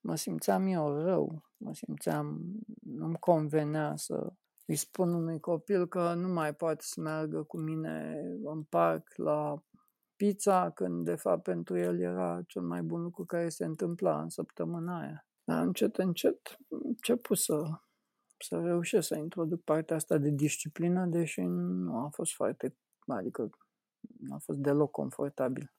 [0.00, 2.42] mă simțeam eu rău, mă simțeam,
[2.82, 4.32] nu-mi convenea să
[4.66, 9.62] îi spun unui copil că nu mai poate să meargă cu mine în parc la
[10.16, 14.28] pizza, când de fapt pentru el era cel mai bun lucru care se întâmpla în
[14.28, 15.26] săptămâna aia.
[15.44, 17.62] Dar încet, încet început să,
[18.38, 23.50] să reușesc să introduc partea asta de disciplină, deși nu a fost foarte, adică
[24.18, 25.72] nu a fost deloc confortabil.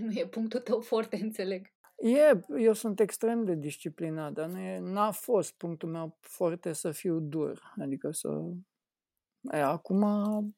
[0.00, 1.72] Nu e punctul tău foarte, înțeleg.
[1.96, 6.90] E, eu sunt extrem de disciplinat, dar nu e, n-a fost punctul meu foarte să
[6.90, 8.42] fiu dur, adică să...
[9.40, 10.02] E, acum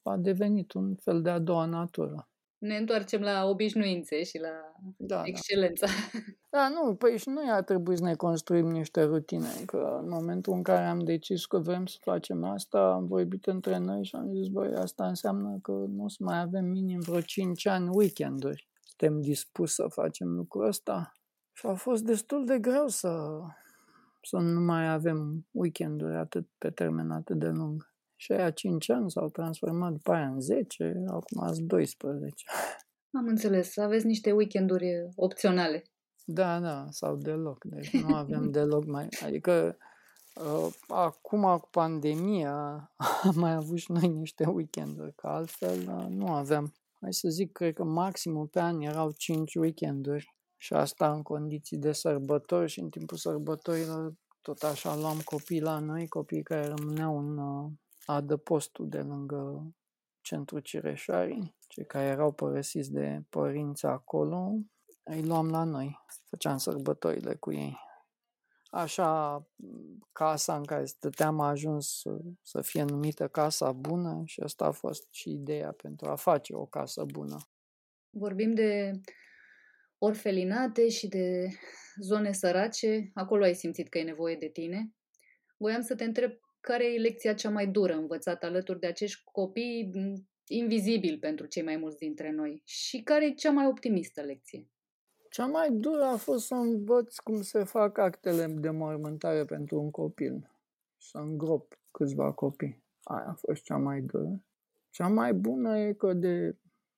[0.02, 2.28] a devenit un fel de a doua natură
[2.66, 4.48] ne întoarcem la obișnuințe și la
[4.96, 5.86] da, excelența.
[5.86, 6.18] Da.
[6.58, 10.52] da, nu, păi și noi ar trebui să ne construim niște rutine, că în momentul
[10.52, 14.30] în care am decis că vrem să facem asta, am vorbit între noi și am
[14.34, 18.68] zis, băi, asta înseamnă că nu o să mai avem minim vreo 5 ani weekenduri.
[18.80, 21.12] Suntem dispuși să facem lucrul ăsta?
[21.52, 23.40] Și a fost destul de greu să,
[24.22, 27.94] să nu mai avem weekenduri atât pe termen atât de lung.
[28.16, 32.44] Și aia 5 ani s-au transformat după aia în 10, acum sunt 12.
[33.10, 35.84] Am înțeles, aveți niște weekenduri opționale.
[36.24, 37.64] Da, da, sau deloc.
[37.64, 39.08] Deci nu avem deloc mai...
[39.24, 39.76] Adică
[40.34, 46.26] uh, acum cu pandemia am mai avut și noi niște weekenduri, că altfel uh, nu
[46.26, 46.74] aveam.
[47.00, 51.78] Hai să zic, cred că maximul pe an erau 5 weekenduri și asta în condiții
[51.78, 57.18] de sărbători și în timpul sărbătorilor tot așa luam copii la noi, copii care rămâneau
[57.18, 57.70] în uh,
[58.06, 59.74] adăpostul de lângă
[60.20, 64.52] centrul Cireșarii, cei care erau părăsiți de părinți acolo,
[65.02, 67.78] îi luam la noi, făceam sărbătorile cu ei.
[68.70, 69.42] Așa,
[70.12, 74.70] casa în care stăteam a ajuns să, să fie numită Casa Bună și asta a
[74.70, 77.36] fost și ideea pentru a face o casă bună.
[78.10, 79.00] Vorbim de
[79.98, 81.48] orfelinate și de
[82.00, 84.94] zone sărace, acolo ai simțit că e nevoie de tine.
[85.56, 86.30] Voiam să te întreb
[86.66, 89.92] care e lecția cea mai dură învățată alături de acești copii
[90.46, 92.62] invizibili pentru cei mai mulți dintre noi?
[92.64, 94.68] Și care e cea mai optimistă lecție?
[95.30, 99.90] Cea mai dură a fost să învăț cum se fac actele de mormântare pentru un
[99.90, 100.50] copil.
[100.98, 102.82] Să îngrop câțiva copii.
[103.02, 104.44] Aia a fost cea mai dură.
[104.90, 106.56] Cea mai bună e că de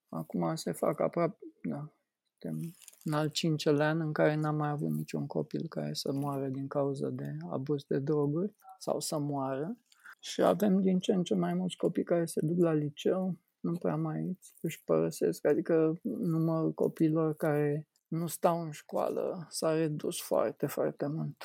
[0.09, 1.93] acum se fac aproape, da,
[2.39, 6.47] suntem în al cincelea an în care n-am mai avut niciun copil care să moară
[6.47, 9.77] din cauza de abuz de droguri sau să moară.
[10.21, 13.73] Și avem din ce în ce mai mulți copii care se duc la liceu, nu
[13.73, 20.67] prea mai își părăsesc, adică numărul copiilor care nu stau în școală s-a redus foarte,
[20.67, 21.45] foarte mult.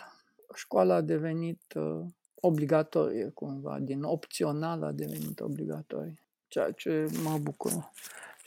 [0.53, 7.91] Școala a devenit uh, obligatorie cumva, din opțional a devenit obligatorie, ceea ce mă bucură.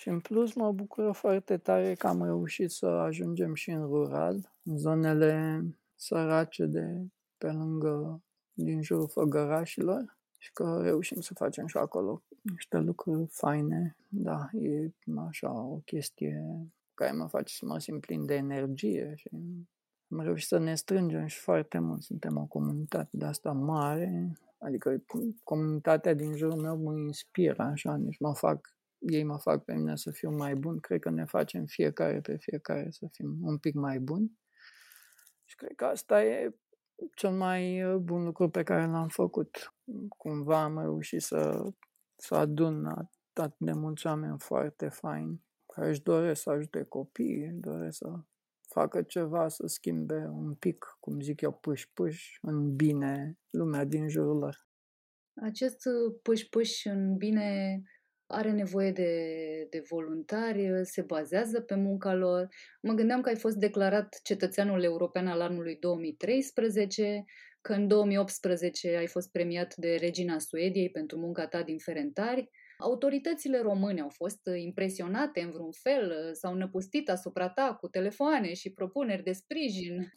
[0.06, 4.52] Și în plus mă bucură foarte tare că am reușit să ajungem și în rural,
[4.62, 5.60] în zonele
[5.94, 7.06] sărace de
[7.38, 13.96] pe lângă din jurul făgărașilor și că reușim să facem și acolo niște lucruri faine.
[14.08, 14.90] Da, e
[15.28, 16.44] așa o chestie
[16.94, 19.30] care mă face să mă simt plin de energie și
[20.10, 22.02] am reușit să ne strângem și foarte mult.
[22.02, 25.02] Suntem o comunitate de asta mare, adică
[25.42, 28.75] comunitatea din jurul meu mă inspiră așa, nici mă fac
[29.08, 32.36] ei mă fac pe mine să fiu mai bun, cred că ne facem fiecare pe
[32.36, 34.38] fiecare să fim un pic mai buni.
[35.44, 36.54] Și cred că asta e
[37.14, 39.74] cel mai uh, bun lucru pe care l-am făcut.
[40.16, 41.70] Cumva am reușit să,
[42.16, 45.44] să adun atât de mulți oameni foarte faini
[45.76, 48.12] care își doresc să ajute copiii, își doresc să
[48.68, 54.38] facă ceva, să schimbe un pic, cum zic eu, puș-puș în bine lumea din jurul
[54.38, 54.68] lor.
[55.42, 57.82] Acest uh, puș-puș în bine
[58.26, 59.10] are nevoie de,
[59.70, 62.48] de voluntari, se bazează pe munca lor.
[62.80, 67.24] Mă gândeam că ai fost declarat cetățeanul european al anului 2013,
[67.60, 72.50] că în 2018 ai fost premiat de Regina Suediei pentru munca ta din Ferentari.
[72.78, 78.72] Autoritățile române au fost impresionate în vreun fel, s-au năpustit asupra ta cu telefoane și
[78.72, 79.98] propuneri de sprijin.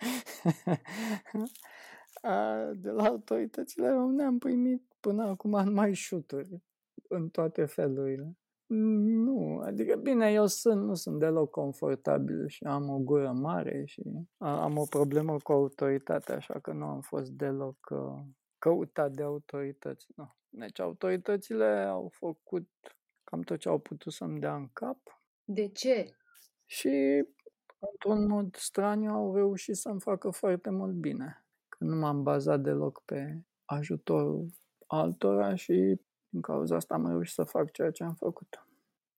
[2.83, 6.61] de la autoritățile române am primit până acum numai șuturi
[7.09, 8.37] în toate felurile.
[8.67, 14.01] Nu, adică bine, eu sunt, nu sunt deloc confortabil și am o gură mare și
[14.37, 18.21] am o problemă cu autoritatea, așa că nu am fost deloc uh,
[18.57, 20.07] căutat de autorități.
[20.15, 20.35] Nu.
[20.49, 22.69] Deci autoritățile au făcut
[23.23, 24.97] cam tot ce au putut să-mi dea în cap.
[25.43, 26.15] De ce?
[26.65, 27.25] Și
[27.79, 31.45] într-un mod straniu au reușit să-mi facă foarte mult bine.
[31.69, 34.47] Că nu m-am bazat deloc pe ajutorul
[34.87, 38.67] altora și din cauza asta am reușit să fac ceea ce am făcut.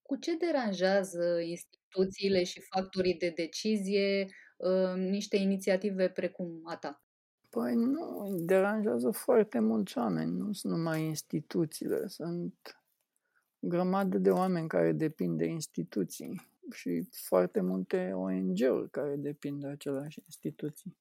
[0.02, 7.02] Cu ce deranjează instituțiile și factorii de decizie uh, niște inițiative precum a ta?
[7.50, 12.82] Păi nu, deranjează foarte mulți oameni, nu sunt numai instituțiile, sunt
[13.58, 20.20] grămadă de oameni care depind de instituții și foarte multe ONG-uri care depind de aceleași
[20.24, 20.96] instituții.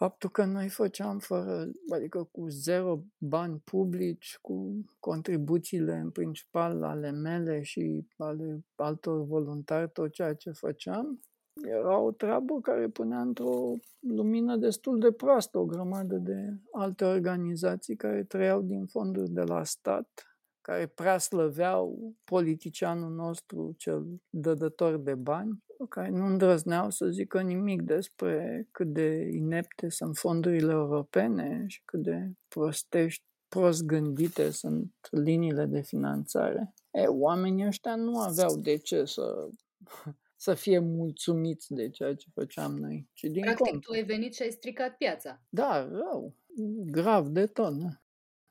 [0.00, 7.10] Faptul că noi făceam fără, adică cu zero bani publici, cu contribuțiile în principal ale
[7.10, 11.20] mele și ale altor voluntari, tot ceea ce făceam,
[11.62, 17.96] era o treabă care punea într-o lumină destul de proastă o grămadă de alte organizații
[17.96, 20.26] care trăiau din fonduri de la stat,
[20.60, 27.82] care prea slăveau politicianul nostru cel dădător de bani care nu îndrăzneau să zică nimic
[27.82, 35.64] despre cât de inepte sunt fondurile europene și cât de prostești, prost gândite sunt liniile
[35.64, 36.74] de finanțare.
[36.90, 39.48] E, oamenii ăștia nu aveau de ce să,
[40.36, 43.08] să fie mulțumiți de ceea ce făceam noi.
[43.12, 43.82] Ci din Practic, cont.
[43.82, 45.42] tu ai venit și ai stricat piața.
[45.48, 46.34] Da, rău.
[46.84, 47.74] Grav de tot.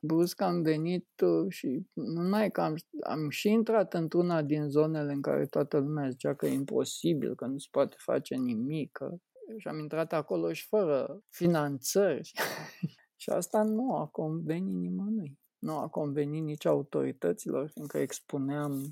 [0.01, 5.11] Da brusc am venit uh, și numai că am, am și intrat într-una din zonele
[5.11, 8.91] în care toată lumea zicea că e imposibil, că nu se poate face nimic.
[8.91, 9.15] Că...
[9.57, 12.31] Și am intrat acolo și fără finanțări.
[13.21, 15.39] și asta nu a convenit nimănui.
[15.59, 18.87] Nu a convenit nici autorităților, fiindcă expuneam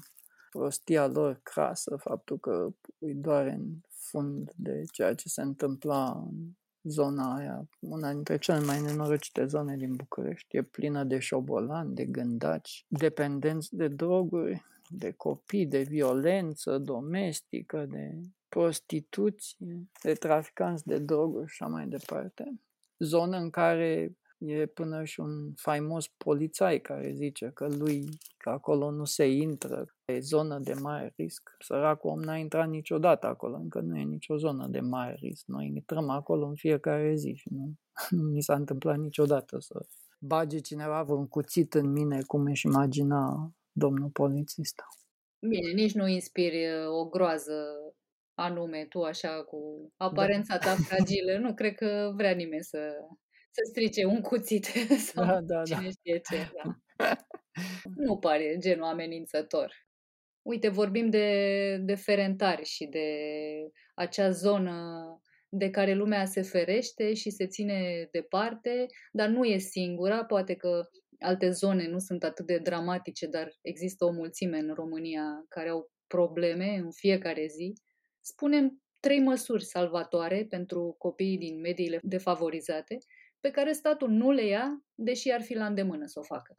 [0.49, 6.51] prostia lor crasă, faptul că îi doare în fund de ceea ce se întâmpla în
[6.87, 12.05] zona aia, una dintre cele mai nenorocite zone din București, e plină de șobolani, de
[12.05, 21.51] gândaci, dependenți de droguri, de copii, de violență domestică, de prostituție, de traficanți de droguri
[21.51, 22.61] și așa mai departe.
[22.99, 28.91] Zonă în care E până și un faimos polițai care zice că lui că acolo
[28.91, 31.55] nu se intră, e zonă de mare risc.
[31.59, 35.45] Săracul om n-a intrat niciodată acolo, încă nu e nicio zonă de mare risc.
[35.45, 37.73] Noi intrăm acolo în fiecare zi și nu,
[38.17, 39.85] nu mi s-a întâmplat niciodată să
[40.19, 44.81] bage cineva vreun cuțit în mine, cum își imagina domnul polițist.
[45.39, 47.53] Bine, nici nu inspiri uh, o groază
[48.33, 51.37] anume tu așa cu aparența ta fragilă.
[51.37, 52.79] Nu cred că vrea nimeni să
[53.57, 54.65] să strice un cuțit
[55.13, 55.89] sau da, da, cine da.
[55.89, 56.51] știe ce.
[56.63, 57.15] Da.
[58.05, 59.85] nu pare genul amenințător.
[60.41, 63.07] Uite, vorbim de, de ferentari și de
[63.95, 64.77] acea zonă
[65.49, 70.81] de care lumea se ferește și se ține departe, dar nu e singura, poate că
[71.19, 75.91] alte zone nu sunt atât de dramatice, dar există o mulțime în România care au
[76.07, 77.73] probleme în fiecare zi.
[78.21, 82.97] Spunem trei măsuri salvatoare pentru copiii din mediile defavorizate
[83.39, 86.57] pe care statul nu le ia, deși ar fi la îndemână să o facă.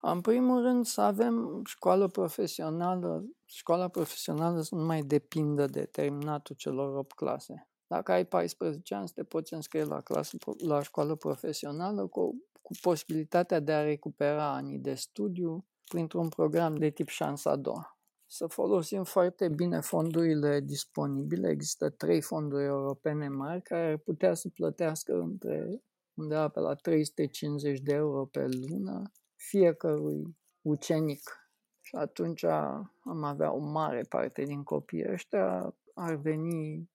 [0.00, 3.24] În primul rând să avem școală profesională.
[3.44, 7.68] Școala profesională să nu mai depindă de terminatul celor 8 clase.
[7.86, 10.36] Dacă ai 14 ani, te poți înscrie la, clasă,
[10.66, 16.90] la școală profesională cu, cu posibilitatea de a recupera anii de studiu printr-un program de
[16.90, 17.98] tip șansa a doua.
[18.26, 21.48] Să folosim foarte bine fondurile disponibile.
[21.48, 25.82] Există trei fonduri europene mari care ar putea să plătească între
[26.16, 31.50] undeva pe la 350 de euro pe lună fiecărui ucenic
[31.80, 36.90] Și atunci am avea o mare parte din copiii ăștia ar veni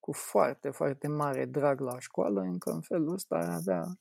[0.00, 3.98] cu foarte, foarte mare drag la școală, încă în felul ăsta ar avea,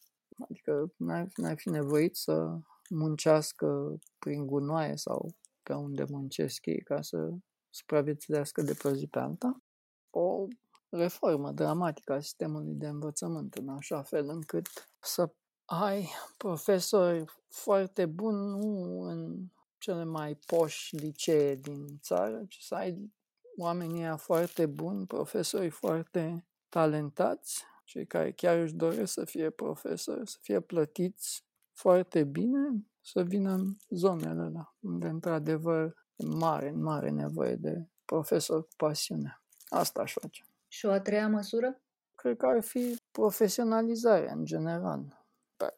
[0.49, 2.59] adică n-ar, n-ar fi nevoit să
[2.89, 7.29] muncească prin gunoaie sau pe unde muncesc ei ca să
[7.69, 9.61] supraviețuiască de pe zi pe alta.
[10.09, 10.47] O
[10.91, 14.67] reformă dramatică a sistemului de învățământ în așa fel încât
[14.99, 15.29] să
[15.65, 19.37] ai profesori foarte buni nu în
[19.77, 23.13] cele mai poși licee din țară, ci să ai
[23.57, 30.37] oamenii foarte buni, profesori foarte talentați, cei care chiar își doresc să fie profesori, să
[30.41, 37.55] fie plătiți foarte bine, să vină în zonele alea, unde într-adevăr e mare, mare nevoie
[37.55, 39.41] de profesori cu pasiune.
[39.69, 40.43] Asta aș face.
[40.73, 41.81] Și o a treia măsură?
[42.15, 45.25] Cred că ar fi profesionalizarea în general.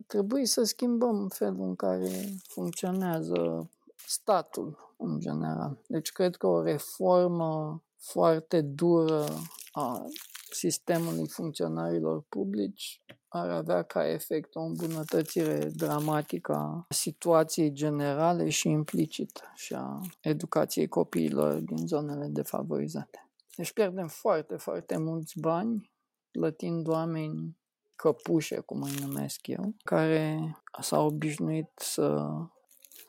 [0.07, 2.09] Trebuie să schimbăm felul în care
[2.47, 3.69] funcționează
[4.07, 5.77] statul în general.
[5.87, 9.25] Deci cred că o reformă foarte dură
[9.71, 10.05] a
[10.51, 19.41] sistemului funcționarilor publici ar avea ca efect o îmbunătățire dramatică a situației generale și implicit
[19.55, 23.22] și a educației copiilor din zonele defavorizate.
[23.55, 25.91] Deci pierdem foarte, foarte mulți bani
[26.31, 27.57] plătind oameni
[27.95, 32.27] căpușe, cum îi numesc eu, care s-au obișnuit să,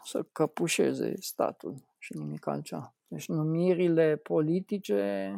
[0.05, 2.95] să căpușeze statul și nimic altceva.
[3.09, 5.32] Deci numirile politice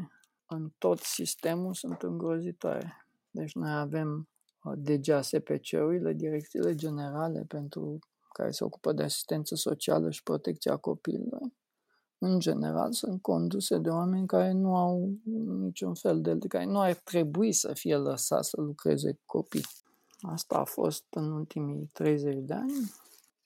[0.46, 3.06] în tot sistemul sunt îngrozitoare.
[3.30, 4.28] Deci noi avem
[4.62, 7.98] uh, DGASPC-urile, direcțiile generale pentru
[8.32, 11.40] care se ocupă de asistență socială și protecția copiilor.
[12.18, 15.10] În general sunt conduse de oameni care nu au
[15.58, 16.38] niciun fel de...
[16.48, 19.66] care nu ar trebui să fie lăsați să lucreze cu copii.
[20.20, 22.92] Asta a fost în ultimii 30 de ani.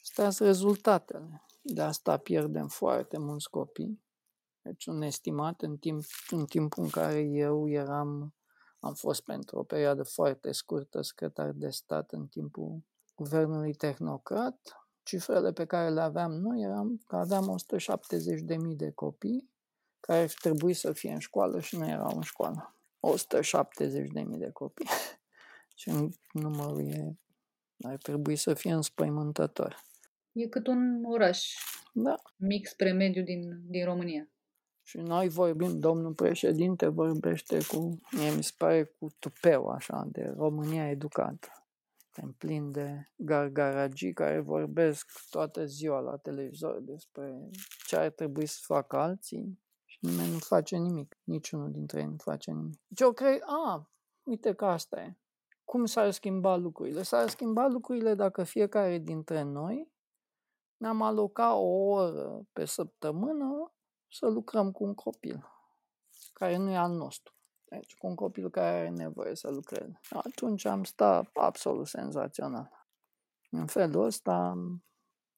[0.03, 1.43] Astea sunt rezultatele.
[1.63, 4.01] De asta pierdem foarte mulți copii
[4.63, 8.35] deci un estimat în, timp, în timpul în care eu eram,
[8.81, 14.80] am fost pentru o perioadă foarte scurtă secretar de stat în timpul guvernului tehnocrat.
[15.11, 19.51] Cifrele pe care le aveam noi eram că aveam 170.000 de copii
[20.01, 22.75] care ar trebui să fie în școală și nu erau în școală.
[23.17, 24.89] 170.000 de copii.
[25.81, 25.91] și
[26.33, 27.17] numărul e,
[27.83, 29.83] ar trebui să fie înspăimântător.
[30.33, 31.55] E cât un oraș
[31.93, 32.15] da.
[32.37, 34.29] mic spre mediu din, din România.
[34.83, 40.33] Și noi vorbim, domnul președinte vorbește cu, mie mi se pare, cu tupeu așa, de
[40.37, 41.49] România educată.
[42.15, 47.49] În plin de gargaragii care vorbesc toată ziua la televizor despre
[47.87, 51.19] ce ar trebui să facă alții și nimeni nu face nimic.
[51.25, 52.81] Niciunul dintre ei nu face nimic.
[52.87, 53.91] Deci eu cred, a,
[54.23, 55.17] uite că asta e.
[55.65, 57.03] Cum s-ar schimba lucrurile?
[57.03, 59.93] S-ar schimba lucrurile dacă fiecare dintre noi
[60.77, 63.73] ne-am alocat o oră pe săptămână
[64.09, 65.45] să lucrăm cu un copil
[66.33, 67.35] care nu e al nostru.
[67.71, 70.01] Deci cu un copil care are nevoie să lucreze.
[70.11, 72.87] Atunci am stat absolut senzațional.
[73.51, 74.55] În felul ăsta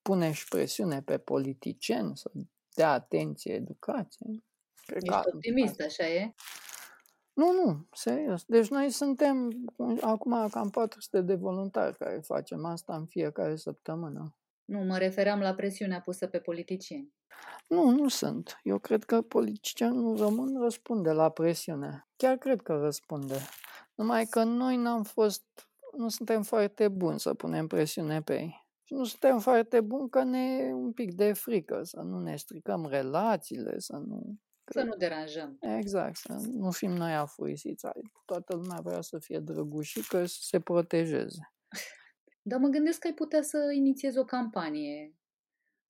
[0.02, 2.30] pune și presiune pe politicieni să
[2.74, 4.44] dea atenție educației.
[4.86, 6.34] Cred Ești că optimist, așa e?
[7.32, 8.44] Nu, nu, serios.
[8.44, 9.50] Deci noi suntem
[10.00, 14.36] acum cam 400 de voluntari care facem asta în fiecare săptămână.
[14.64, 17.14] Nu, mă refeream la presiunea pusă pe politicieni.
[17.66, 18.60] Nu, nu sunt.
[18.62, 22.08] Eu cred că politicianul român răspunde la presiune.
[22.16, 23.36] Chiar cred că răspunde.
[23.94, 25.44] Numai că noi n-am fost,
[25.96, 28.66] nu suntem foarte buni să punem presiune pe ei.
[28.82, 32.86] Și nu suntem foarte buni că ne un pic de frică, să nu ne stricăm
[32.86, 34.36] relațiile, să nu...
[34.64, 35.56] Să nu deranjăm.
[35.60, 37.86] Exact, să nu fim noi afuisiți.
[38.24, 41.52] Toată lumea vrea să fie drăgușică, să se protejeze.
[42.42, 45.14] Dar mă gândesc că ai putea să inițiezi o campanie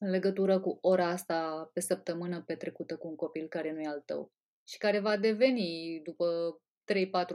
[0.02, 4.02] în legătură cu ora asta pe săptămână petrecută cu un copil care nu e al
[4.06, 4.32] tău
[4.68, 6.58] și care va deveni după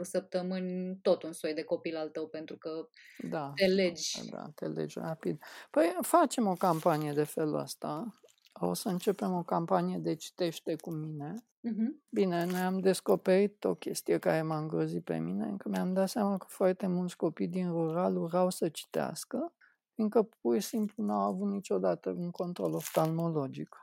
[0.02, 2.88] săptămâni tot un soi de copil al tău pentru că
[3.28, 4.28] da, te legi.
[4.30, 5.42] Da, te legi rapid.
[5.70, 8.20] Păi facem o campanie de felul ăsta.
[8.52, 11.34] O să începem o campanie de citește cu mine.
[11.42, 12.06] Uh-huh.
[12.08, 16.36] Bine, noi am descoperit o chestie care m-a îngrozit pe mine, că mi-am dat seama
[16.36, 19.52] că foarte mulți copii din rural urau să citească
[19.98, 23.76] fiindcă pur și simplu nu au avut niciodată un control oftalmologic.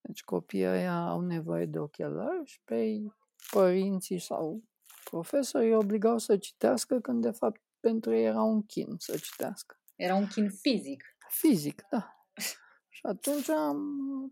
[0.00, 3.14] Deci copiii ăia au nevoie de ochelari și pe ei
[3.50, 4.62] părinții sau
[5.04, 9.76] profesorii obligau să citească când de fapt pentru ei era un chin să citească.
[9.96, 11.04] Era un chin fizic.
[11.28, 12.26] Fizic, da.
[12.88, 13.80] și atunci am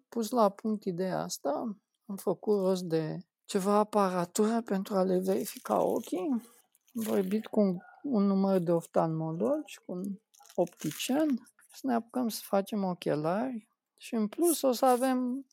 [0.09, 1.77] pus la punct ideea asta,
[2.07, 6.43] am făcut rost de ceva aparatură pentru a le verifica ochii, am
[6.93, 10.03] vorbit cu un, un număr de oftalmologi, cu un
[10.61, 11.29] optician,
[11.73, 15.47] să ne apucăm să facem ochelari Și în plus o să avem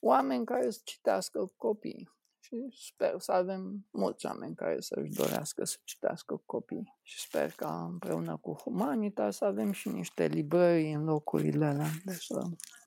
[0.00, 2.12] oameni care să citească copii.
[2.40, 6.98] Și sper să avem mulți oameni care să-și dorească să citească copii.
[7.02, 11.90] Și sper ca împreună cu Humanita să avem și niște librării în locurile alea.
[12.04, 12.42] Deci să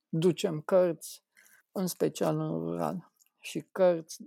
[0.09, 1.23] ducem cărți,
[1.71, 3.11] în special în rural.
[3.39, 4.23] Și cărți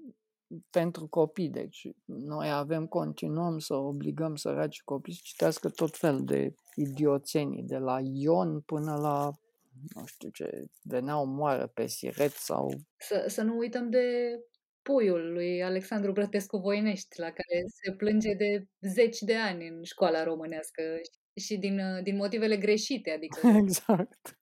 [0.70, 1.48] pentru copii.
[1.48, 7.76] Deci noi avem, continuăm să obligăm săraci copii să citească tot fel de idioțenii, de
[7.76, 9.30] la Ion până la
[9.94, 12.80] nu știu ce, venea o moară pe siret sau...
[12.96, 14.36] Să, să nu uităm de
[14.82, 20.24] puiul lui Alexandru Brătescu Voinești, la care se plânge de zeci de ani în școala
[20.24, 20.82] românească
[21.36, 23.48] și din, din motivele greșite, adică...
[23.64, 24.38] Exact.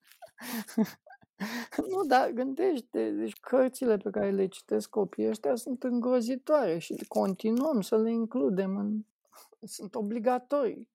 [1.90, 7.80] nu, dar gândește, deci cărțile pe care le citesc copiii ăștia sunt îngrozitoare și continuăm
[7.80, 9.04] să le includem în...
[9.76, 10.88] sunt obligatorii.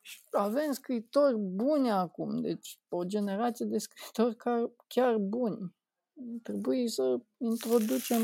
[0.00, 4.36] Și avem scritori buni acum, deci o generație de scritori
[4.86, 5.74] chiar buni.
[6.42, 8.22] Trebuie să introducem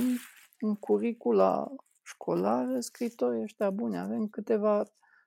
[0.61, 3.99] în curicula școlară scritorii ăștia buni.
[3.99, 4.85] Avem câteva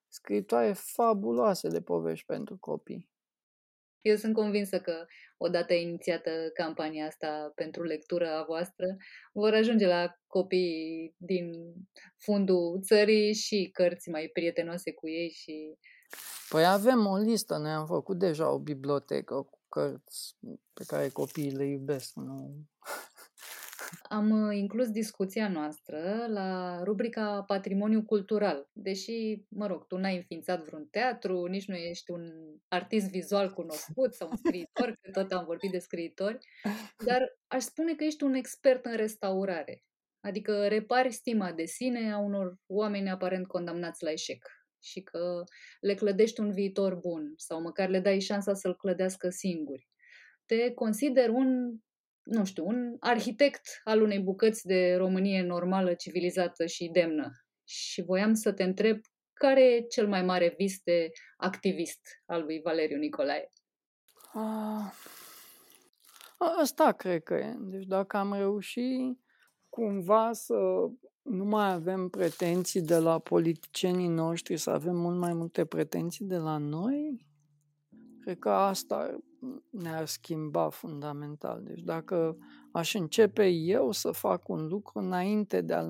[0.07, 3.09] scritoare fabuloase de povești pentru copii.
[4.05, 5.05] Eu sunt convinsă că
[5.37, 8.95] odată inițiată campania asta pentru lectură a voastră,
[9.33, 11.73] vor ajunge la copii din
[12.17, 15.77] fundul țării și cărți mai prietenoase cu ei și
[16.49, 20.35] Păi avem o listă, noi am făcut deja o bibliotecă cu cărți
[20.73, 22.15] pe care copiii le iubesc.
[22.15, 22.55] Nu?
[24.09, 28.69] Am uh, inclus discuția noastră la rubrica Patrimoniu Cultural.
[28.73, 32.31] Deși, mă rog, tu n-ai înființat vreun teatru, nici nu ești un
[32.67, 36.37] artist vizual cunoscut sau un scriitor, că tot am vorbit de scriitori,
[37.05, 39.83] dar aș spune că ești un expert în restaurare.
[40.19, 44.49] Adică repari stima de sine a unor oameni aparent condamnați la eșec
[44.81, 45.43] și că
[45.79, 49.87] le clădești un viitor bun sau măcar le dai șansa să-l clădească singuri.
[50.45, 51.77] Te consider un,
[52.25, 57.31] nu știu, un arhitect al unei bucăți de Românie normală, civilizată și demnă.
[57.63, 58.99] Și voiam să te întreb
[59.33, 63.51] care e cel mai mare vis de activist al lui Valeriu Nicolae?
[64.33, 64.91] Ah,
[66.37, 67.55] asta cred că e.
[67.59, 69.19] Deci dacă am reușit
[69.69, 70.55] cumva să
[71.21, 76.37] nu mai avem pretenții de la politicienii noștri, să avem mult mai multe pretenții de
[76.37, 77.27] la noi,
[78.21, 79.17] cred că asta
[79.69, 81.61] ne-ar schimba fundamental.
[81.63, 82.37] Deci dacă
[82.71, 85.85] aș începe eu să fac un lucru înainte de a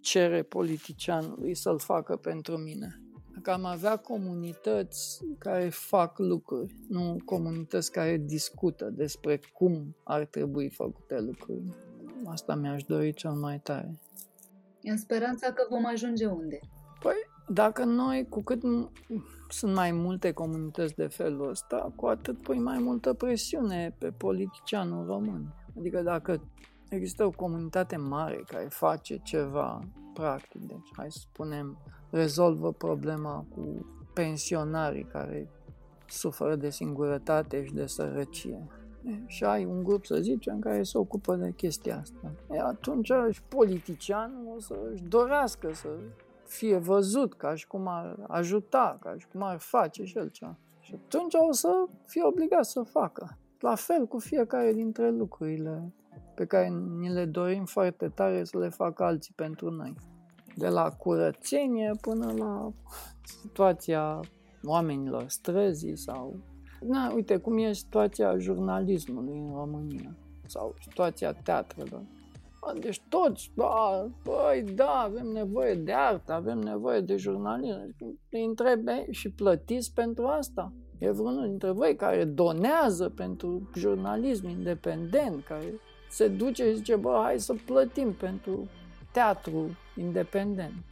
[0.00, 3.02] cere politicianului să-l facă pentru mine.
[3.34, 10.70] Dacă am avea comunități care fac lucruri, nu comunități care discută despre cum ar trebui
[10.70, 11.76] făcute lucrurile.
[12.24, 13.98] Asta mi-aș dori cel mai tare.
[14.82, 16.60] În speranța că vom ajunge unde?
[17.00, 17.14] Păi,
[17.48, 18.62] dacă noi, cu cât
[19.48, 25.06] sunt mai multe comunități de felul ăsta, cu atât pui mai multă presiune pe politicianul
[25.06, 25.54] român.
[25.78, 26.42] Adică dacă
[26.88, 29.80] există o comunitate mare care face ceva
[30.14, 31.78] practic, deci hai să spunem,
[32.10, 35.48] rezolvă problema cu pensionarii care
[36.08, 38.66] suferă de singurătate și de sărăcie
[39.26, 42.32] și ai un grup, să zicem, care se ocupă de chestia asta.
[42.50, 45.88] E, atunci și politicianul o să-și dorească să
[46.52, 50.58] fie văzut ca și cum ar ajuta, ca și cum ar face și el ceva.
[50.80, 51.68] Și atunci o să
[52.06, 53.38] fie obligat să facă.
[53.60, 55.92] La fel cu fiecare dintre lucrurile
[56.34, 59.94] pe care ni le dorim foarte tare să le facă alții pentru noi.
[60.56, 62.72] De la curățenie până la
[63.40, 64.20] situația
[64.62, 66.40] oamenilor străzii sau
[66.86, 72.02] Na, uite cum e situația jurnalismului în România sau situația teatrelor.
[72.80, 77.94] Deci toți, da, băi, da, avem nevoie de artă, avem nevoie de jurnalism.
[78.30, 80.72] Îi întrebe și plătiți pentru asta.
[80.98, 87.20] E vreunul dintre voi care donează pentru jurnalism independent, care se duce și zice, bă,
[87.22, 88.68] hai să plătim pentru
[89.12, 90.84] teatru independent.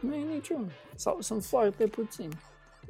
[0.00, 0.70] Nu e niciun.
[0.94, 2.34] Sau sunt foarte puțini.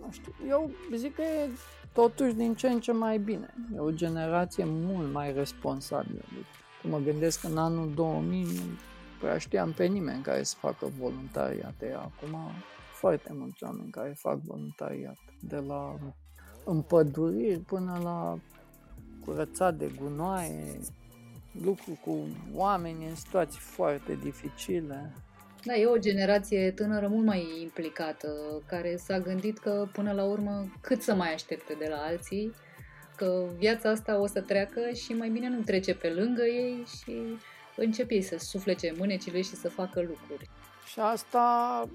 [0.01, 0.33] Nu știu.
[0.49, 1.51] Eu zic că e
[1.93, 3.55] totuși din ce în ce mai bine.
[3.75, 6.23] E o generație mult mai responsabilă.
[6.83, 8.63] Deci, mă gândesc că în anul 2000 nu
[9.21, 11.75] prea știam pe nimeni care să facă voluntariat.
[11.83, 12.37] E acum
[12.93, 15.19] foarte mulți oameni care fac voluntariat.
[15.41, 15.99] De la
[16.65, 18.39] împăduriri până la
[19.25, 20.81] curățat de gunoaie,
[21.63, 25.13] lucru cu oameni în situații foarte dificile.
[25.65, 28.29] Da, e o generație tânără mult mai implicată,
[28.67, 32.53] care s-a gândit că până la urmă cât să mai aștepte de la alții,
[33.21, 37.39] că viața asta o să treacă și mai bine nu trece pe lângă ei și
[37.77, 40.51] începe ei să suflece mânecile și să facă lucruri.
[40.87, 41.89] Și asta,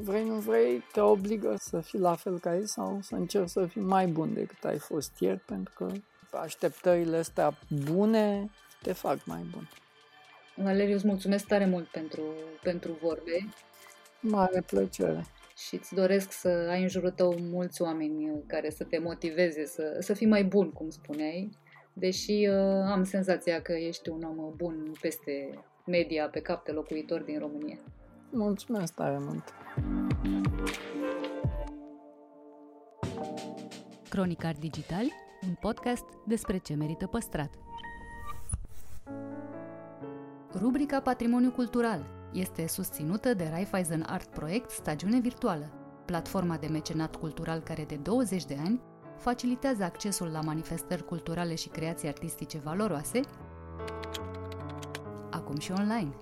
[0.00, 3.66] vrei nu vrei, te obligă să fii la fel ca ei sau să încerci să
[3.66, 5.92] fii mai bun decât ai fost ieri, pentru că
[6.30, 7.58] așteptările astea
[7.90, 8.50] bune
[8.82, 9.68] te fac mai bun.
[10.54, 12.22] Valeriu, îți mulțumesc tare mult pentru,
[12.62, 13.48] pentru vorbe.
[14.20, 15.26] Mare plăcere.
[15.56, 19.96] Și îți doresc să ai în jurul tău mulți oameni care să te motiveze să,
[20.00, 21.50] să fii mai bun, cum spuneai.
[21.92, 22.54] Deși uh,
[22.90, 27.78] am senzația că ești un om bun peste media pe cap de locuitori din România.
[28.30, 29.54] Mulțumesc tare mult!
[34.08, 35.04] Cronicar Digital,
[35.48, 37.50] un podcast despre ce merită păstrat.
[40.52, 45.70] Rubrica Patrimoniu Cultural este susținută de Raiffeisen Art Project Stagiune Virtuală,
[46.04, 48.80] platforma de mecenat cultural care de 20 de ani
[49.16, 53.20] facilitează accesul la manifestări culturale și creații artistice valoroase,
[55.30, 56.14] acum și online.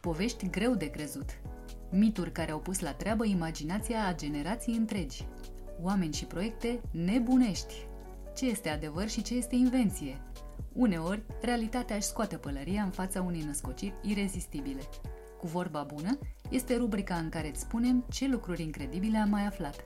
[0.00, 1.38] Povești greu de crezut.
[1.90, 5.26] Mituri care au pus la treabă imaginația a generații întregi.
[5.80, 7.74] Oameni și proiecte nebunești.
[8.36, 10.22] Ce este adevăr și ce este invenție?
[10.72, 14.80] Uneori, realitatea își scoate pălăria în fața unei născociri irezistibile.
[15.38, 16.18] Cu vorba bună,
[16.50, 19.84] este rubrica în care îți spunem ce lucruri incredibile am mai aflat.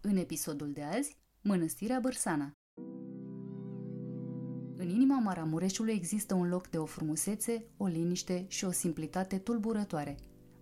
[0.00, 2.52] În episodul de azi, Mănăstirea Bărsana.
[4.76, 10.16] În inima Maramureșului există un loc de o frumusețe, o liniște și o simplitate tulburătoare.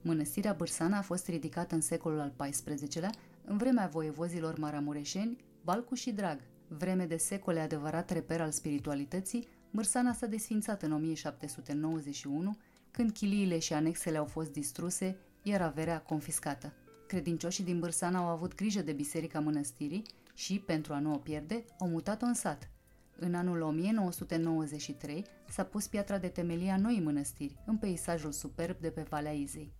[0.05, 3.11] Mănăstirea Bârsana a fost ridicată în secolul al XIV-lea,
[3.45, 6.41] în vremea voievozilor maramureșeni, Balcu și Drag.
[6.69, 12.57] Vreme de secole adevărat reper al spiritualității, Bârsana s-a desfințat în 1791,
[12.91, 16.73] când chiliile și anexele au fost distruse, iar averea confiscată.
[17.07, 20.03] Credincioșii din Bârsana au avut grijă de biserica mănăstirii
[20.35, 22.69] și, pentru a nu o pierde, au mutat-o în sat–
[23.19, 28.91] în anul 1993 s-a pus piatra de temelie a noii mănăstiri, în peisajul superb de
[28.91, 29.73] pe Valea Izei.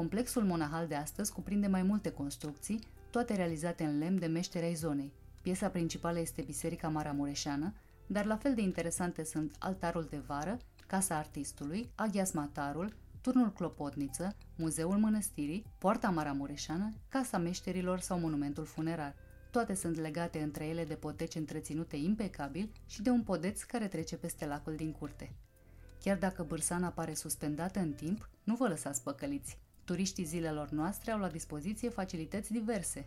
[0.00, 2.80] Complexul monahal de astăzi cuprinde mai multe construcții,
[3.10, 5.12] toate realizate în lemn de meșteri ai zonei.
[5.42, 7.74] Piesa principală este Biserica Maramureșeană,
[8.06, 14.98] dar la fel de interesante sunt altarul de vară, Casa Artistului, Aghiasmatarul, Turnul Clopotniță, Muzeul
[14.98, 19.14] Mănăstirii, Poarta Maramureșeană, Casa Meșterilor sau Monumentul Funerar–
[19.50, 24.16] toate sunt legate între ele de poteci întreținute impecabil și de un podeț care trece
[24.16, 25.32] peste lacul din curte.
[26.02, 29.58] Chiar dacă Bârsana pare suspendată în timp, nu vă lăsați păcăliți.
[29.84, 33.06] Turiștii zilelor noastre au la dispoziție facilități diverse.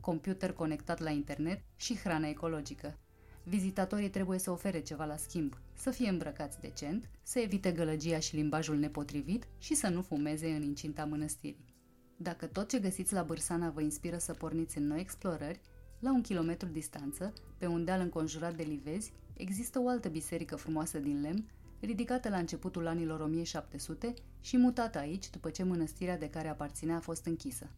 [0.00, 2.98] Computer conectat la internet și hrană ecologică.
[3.42, 8.34] Vizitatorii trebuie să ofere ceva la schimb, să fie îmbrăcați decent, să evite gălăgia și
[8.34, 11.74] limbajul nepotrivit și să nu fumeze în incinta mănăstirii.
[12.16, 15.60] Dacă tot ce găsiți la Bârsana vă inspiră să porniți în noi explorări,
[15.98, 20.98] la un kilometru distanță, pe un deal înconjurat de livezi, există o altă biserică frumoasă
[20.98, 21.44] din lemn,
[21.80, 27.00] ridicată la începutul anilor 1700 și mutată aici după ce mănăstirea de care aparținea a
[27.00, 27.70] fost închisă.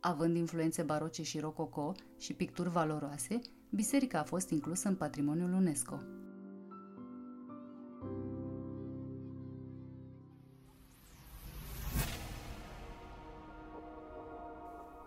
[0.00, 3.40] Având influențe baroce și rococo și picturi valoroase,
[3.70, 6.00] biserica a fost inclusă în patrimoniul UNESCO.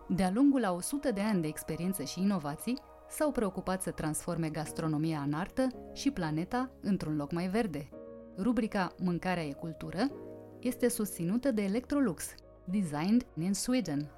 [0.07, 2.77] De-a lungul a 100 de ani de experiență și inovații,
[3.09, 7.89] s-au preocupat să transforme gastronomia în artă și planeta într-un loc mai verde.
[8.38, 10.11] Rubrica Mâncarea e cultură
[10.59, 14.09] este susținută de Electrolux, designed in Sweden.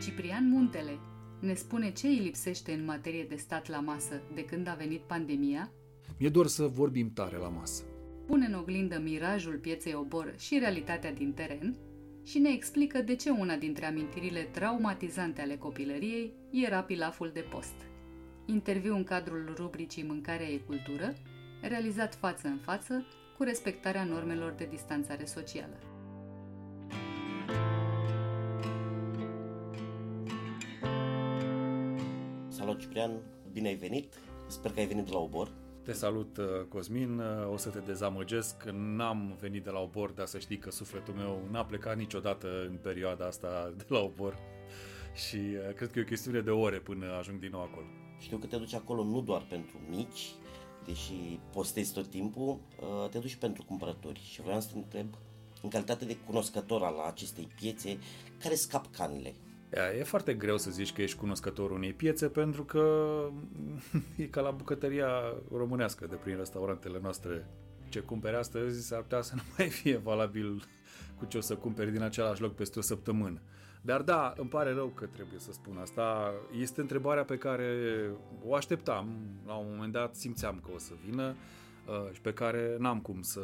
[0.00, 0.98] Ciprian Muntele
[1.40, 5.00] ne spune ce îi lipsește în materie de stat la masă de când a venit
[5.00, 5.72] pandemia?
[6.18, 7.82] Mi-e doar să vorbim tare la masă.
[8.26, 11.76] Pune în oglindă mirajul pieței obor și realitatea din teren
[12.28, 17.74] și ne explică de ce una dintre amintirile traumatizante ale copilăriei era pilaful de post.
[18.46, 21.14] Interviu în cadrul rubricii Mâncarea e cultură,
[21.62, 23.06] realizat față în față
[23.36, 25.78] cu respectarea normelor de distanțare socială.
[32.48, 33.10] Salut Ciprian,
[33.52, 34.14] bine ai venit,
[34.46, 35.52] sper că ai venit de la Obor.
[35.88, 40.26] Te salut, uh, Cosmin, uh, o să te dezamăgesc, n-am venit de la Obor, dar
[40.26, 44.38] să știi că sufletul meu n-a plecat niciodată în perioada asta de la Obor
[45.14, 47.86] și uh, cred că e o chestiune de ore până ajung din nou acolo.
[48.18, 50.34] Știu că te duci acolo nu doar pentru mici,
[50.84, 52.58] deși postezi tot timpul,
[53.10, 55.06] te duci pentru cumpărători și vreau să te întreb,
[55.62, 57.98] în calitate de cunoscător al acestei piețe,
[58.38, 59.34] care scap canele?
[59.70, 63.22] E foarte greu să zici că ești cunoscător unei piețe pentru că
[64.16, 65.08] e ca la bucătăria
[65.52, 67.46] românească de prin restaurantele noastre
[67.88, 70.62] ce cumperi astăzi s-ar putea să nu mai fie valabil
[71.18, 73.40] cu ce o să cumperi din același loc peste o săptămână.
[73.82, 76.32] Dar da, îmi pare rău că trebuie să spun asta.
[76.60, 77.70] Este întrebarea pe care
[78.44, 79.08] o așteptam.
[79.46, 81.34] La un moment dat simțeam că o să vină
[81.86, 83.40] uh, și pe care n-am cum să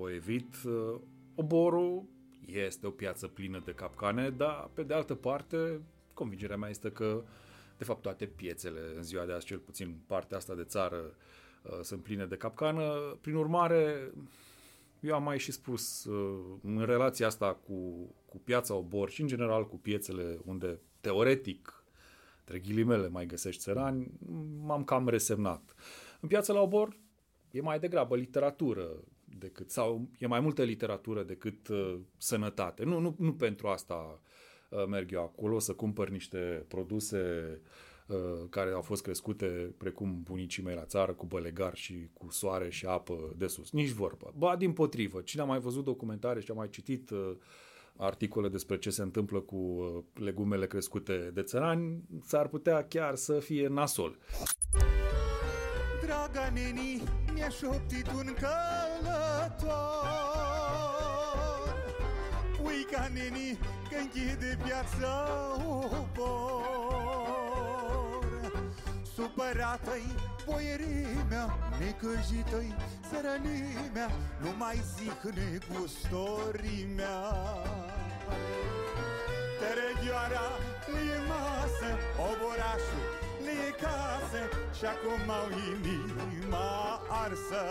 [0.00, 0.54] o evit.
[0.64, 1.00] Uh,
[1.34, 2.04] oborul
[2.46, 5.80] este o piață plină de capcane, dar pe de altă parte,
[6.14, 7.22] convingerea mea este că
[7.78, 11.14] de fapt toate piețele în ziua de azi, cel puțin partea asta de țară,
[11.62, 13.16] uh, sunt pline de capcană.
[13.20, 14.12] Prin urmare,
[15.00, 19.26] eu am mai și spus, uh, în relația asta cu, cu piața Obor și în
[19.26, 21.84] general cu piețele unde teoretic,
[22.38, 24.10] între ghilimele, mai găsești țărani,
[24.64, 25.74] m-am cam resemnat.
[26.20, 26.96] În piața la Obor
[27.50, 28.88] e mai degrabă literatură
[29.38, 32.84] decât, sau e mai multă literatură decât uh, sănătate.
[32.84, 34.20] Nu, nu, nu pentru asta
[34.68, 37.20] uh, merg eu acolo să cumpăr niște produse
[38.06, 38.16] uh,
[38.50, 42.86] care au fost crescute precum bunicii mei la țară, cu bălegar și cu soare și
[42.86, 43.70] apă de sus.
[43.70, 44.34] Nici vorbă.
[44.36, 47.36] Ba, din potrivă, cine a mai văzut documentare și a mai citit uh,
[47.96, 53.38] articole despre ce se întâmplă cu uh, legumele crescute de țărani, s-ar putea chiar să
[53.38, 54.18] fie nasol.
[56.36, 59.76] Draga neni, mi-a șoptit un călător.
[62.64, 63.58] Uica neni,
[63.90, 65.26] că închide piața
[65.84, 66.64] obor
[69.14, 70.14] Supărată-i
[70.44, 72.74] boierimea, necăjită-i
[73.10, 74.10] sărănimea
[74.42, 77.20] Nu mai zic negustorimea.
[79.58, 80.48] Tărăghioara
[80.86, 83.15] e masă, oborașul
[83.50, 84.42] e casă
[84.78, 87.62] și acum au inima arsă.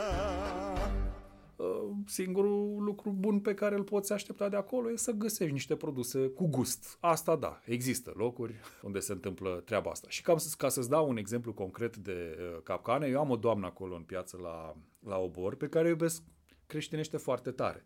[1.55, 5.75] Uh, singurul lucru bun pe care îl poți aștepta de acolo e să găsești niște
[5.75, 6.97] produse cu gust.
[6.99, 10.07] Asta da, există locuri unde se întâmplă treaba asta.
[10.09, 13.65] Și ca, ca să-ți dau un exemplu concret de uh, capcane, eu am o doamnă
[13.65, 16.23] acolo în piață la, la Obor pe care iubesc
[16.65, 17.85] creștinește foarte tare.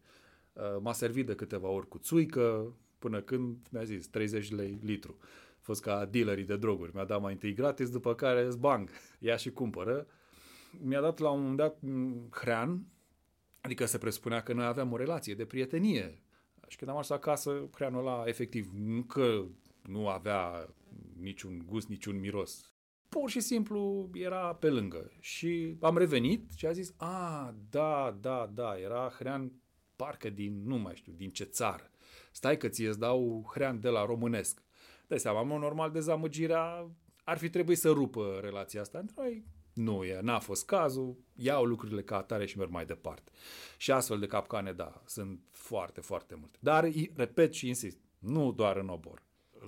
[0.54, 5.18] Uh, m-a servit de câteva ori cu țuică, până când mi-a zis 30 lei litru
[5.62, 6.91] fost ca dealerii de droguri.
[6.93, 8.89] Mi-a dat mai întâi gratis, după care îți bang,
[9.20, 10.07] ia și cumpără.
[10.82, 11.80] Mi-a dat la un moment dat
[12.32, 12.86] hrean,
[13.62, 16.24] adică se presupunea că noi aveam o relație de prietenie.
[16.68, 19.45] Și când am ajuns acasă, hreanul ăla, efectiv, nu că
[19.82, 20.70] nu avea
[21.20, 22.74] niciun gust, niciun miros.
[23.10, 25.12] Pur și simplu era pe lângă.
[25.20, 29.51] Și am revenit și a zis, a, da, da, da, era hrean
[29.95, 31.91] parcă din, nu mai știu, din ce țară.
[32.32, 34.64] Stai că ți dau hrean de la românesc.
[35.10, 36.89] Dai seama, mă, normal, dezamăgirea
[37.24, 39.45] ar fi trebuit să rupă relația asta între noi.
[39.74, 43.32] Nu e, n-a fost cazul, iau lucrurile ca atare și merg mai departe.
[43.78, 46.57] Și astfel de capcane, da, sunt foarte, foarte multe.
[46.62, 49.24] Dar, repet și insist, nu doar în obor.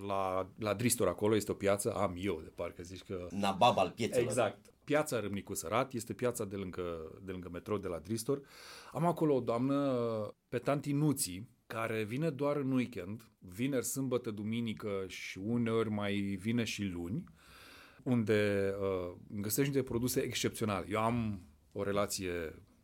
[0.08, 3.28] La, la Dristor acolo este o piață, am eu de parcă zici că...
[3.30, 4.28] Nabab al piețelor.
[4.28, 4.74] Exact.
[4.84, 8.42] Piața Râmnicu Sărat este piața de lângă, de lângă metrou de la Dristor.
[8.92, 9.94] Am acolo o doamnă
[10.50, 16.64] pe tanti Nuții, care vine doar în weekend, vineri, sâmbătă, duminică și uneori mai vine
[16.64, 17.24] și luni,
[18.04, 20.86] unde uh, găsești niște produse excepționale.
[20.90, 21.42] Eu am
[21.72, 22.32] o relație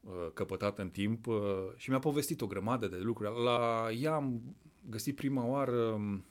[0.01, 1.38] uh, căpătată în timp uh,
[1.75, 3.43] și mi-a povestit o grămadă de lucruri.
[3.43, 4.55] La ea am
[4.89, 6.25] găsit prima oară um,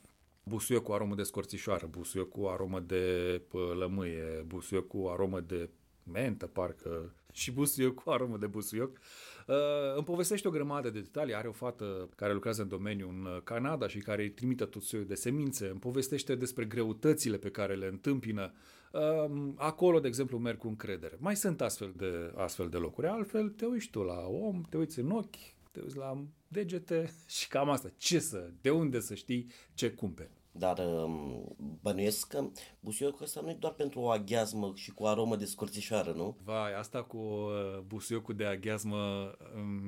[0.44, 5.70] busuioc cu aromă de scorțișoară, busuioc cu aromă de uh, lămâie, busuioc cu aromă de
[6.02, 8.98] mentă, parcă, și busuioc cu aromă de busuioc.
[9.47, 9.55] Uh,
[9.86, 11.34] Uh, îmi povestește o grămadă de detalii.
[11.34, 14.82] Are o fată care lucrează în domeniu în uh, Canada și care îi trimite tot
[14.82, 15.68] soiul de semințe.
[15.68, 18.53] Îmi povestește despre greutățile pe care le întâmpină.
[18.92, 21.16] Uh, acolo, de exemplu, merg cu încredere.
[21.18, 23.07] Mai sunt astfel de, astfel de locuri.
[23.07, 25.36] Altfel, te uiți tu la om, te uiți în ochi,
[25.72, 27.88] te uiți la degete și cam asta.
[27.97, 30.30] Ce să, de unde să știi ce cumperi?
[30.59, 32.48] Dar um, bănuiesc că
[32.80, 36.36] busuiocul ăsta nu e doar pentru o aghiazmă și cu aromă de scorțișoară, nu?
[36.44, 39.30] Vai, asta cu uh, busuiocul de aghiazmă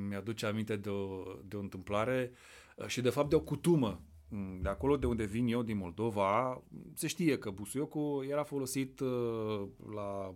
[0.09, 2.33] mi-aduce aminte de o, de o întâmplare
[2.77, 4.01] uh, și de fapt de o cutumă.
[4.29, 6.63] Mm, de acolo de unde vin eu, din Moldova,
[6.95, 10.35] se știe că busuiocul era folosit uh, la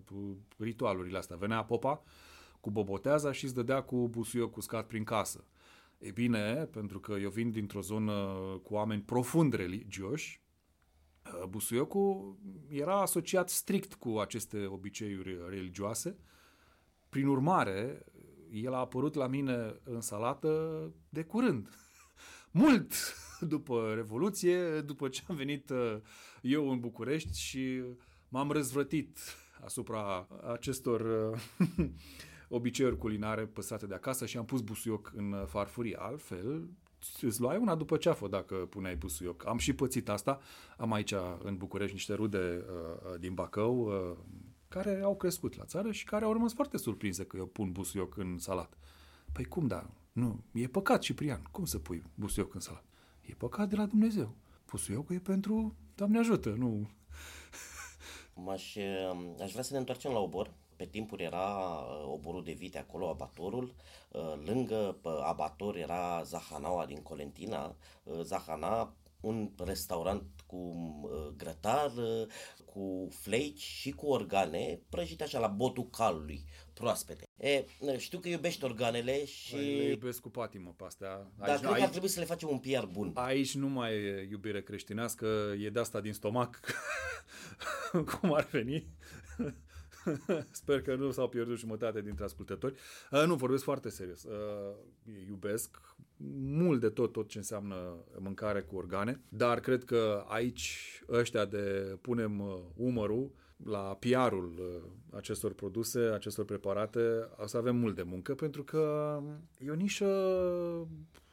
[0.59, 1.37] ritualurile astea.
[1.37, 2.03] Venea popa
[2.61, 5.45] cu boboteaza și îți dădea cu busuioc uscat prin casă.
[6.03, 8.15] E bine, pentru că eu vin dintr-o zonă
[8.63, 10.43] cu oameni profund religioși,
[11.25, 12.39] uh, Busuiocul
[12.69, 16.17] era asociat strict cu aceste obiceiuri religioase.
[17.09, 18.05] Prin urmare,
[18.51, 21.69] el a apărut la mine în salată de curând.
[22.51, 22.95] Mult
[23.41, 25.97] după Revoluție, după ce am venit uh,
[26.43, 27.83] eu în București și
[28.29, 29.19] m-am răzvrătit
[29.65, 31.89] asupra acestor uh,
[32.55, 35.97] obiceiuri culinare păsate de acasă și am pus busuioc în farfurie.
[35.99, 36.69] Altfel,
[37.21, 39.47] îți luai una după ceafă dacă puneai busuioc.
[39.47, 40.41] Am și pățit asta.
[40.77, 44.17] Am aici în București niște rude uh, din Bacău, uh,
[44.69, 48.17] care au crescut la țară și care au rămas foarte surprinse că eu pun busuioc
[48.17, 48.79] în salat.
[49.33, 49.91] Păi cum da?
[50.13, 51.49] Nu, e păcat, Ciprian.
[51.51, 52.85] Cum să pui busuioc în salat?
[53.21, 54.37] E păcat de la Dumnezeu.
[54.71, 56.91] Busuiocul e pentru Doamne ajută, nu...
[58.35, 58.77] M-aș,
[59.41, 60.55] aș vrea să ne întoarcem la obor.
[60.83, 63.75] Pe timpuri era uh, oborul de vite acolo, abatorul.
[64.09, 67.77] Uh, lângă abator era Zahanaua din Colentina.
[68.03, 70.91] Uh, Zahana, un restaurant cu
[71.37, 71.93] grătar,
[72.65, 77.25] cu flake și cu organe prăjite așa la botul calului, proaspete.
[77.37, 77.65] E,
[77.97, 79.55] știu că iubești organele și...
[79.55, 81.31] Păi, le iubesc cu patimă pe astea.
[81.39, 83.13] Dar aici, cred aici, că ar trebui să le facem un PR bun.
[83.15, 85.27] Aici nu mai e iubire creștinească,
[85.59, 86.61] e de asta din stomac,
[88.21, 88.87] cum ar veni.
[90.51, 92.75] Sper că nu s-au pierdut jumătate dintre ascultători.
[93.11, 94.23] Uh, nu, vorbesc foarte serios.
[94.25, 94.75] Uh,
[95.29, 95.81] iubesc
[96.41, 101.97] mult de tot tot ce înseamnă mâncare cu organe, dar cred că aici ăștia de
[102.01, 103.31] punem uh, umărul
[103.65, 109.21] la PR-ul uh, acestor produse, acestor preparate, o să avem mult de muncă pentru că
[109.59, 110.09] e o nișă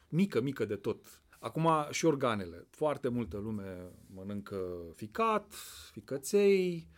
[0.08, 1.22] mică, mică de tot.
[1.38, 2.66] Acum și organele.
[2.70, 4.60] Foarte multă lume mănâncă
[4.94, 5.52] ficat,
[5.92, 6.88] ficăței,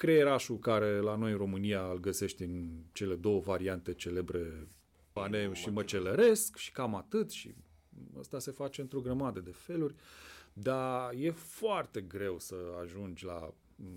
[0.00, 4.68] creierașul care la noi în România îl găsești în cele două variante celebre,
[5.12, 7.54] paneu și măcelăresc și cam atât și
[8.18, 9.94] asta se face într-o grămadă de feluri,
[10.52, 13.54] dar e foarte greu să ajungi la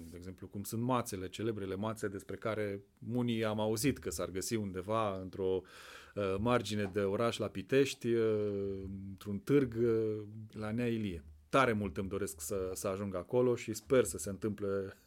[0.09, 2.83] de exemplu, cum sunt mațele, celebrele mațe despre care
[3.13, 5.61] unii am auzit că s-ar găsi undeva într-o
[6.15, 11.23] uh, margine de oraș la Pitești, uh, într-un târg uh, la Nea Ilie.
[11.49, 14.97] Tare mult îmi doresc să, să ajung acolo și sper să se întâmple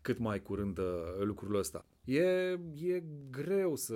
[0.00, 0.84] cât mai curând uh,
[1.18, 1.86] lucrul ăsta.
[2.04, 2.22] E,
[2.74, 3.94] e greu să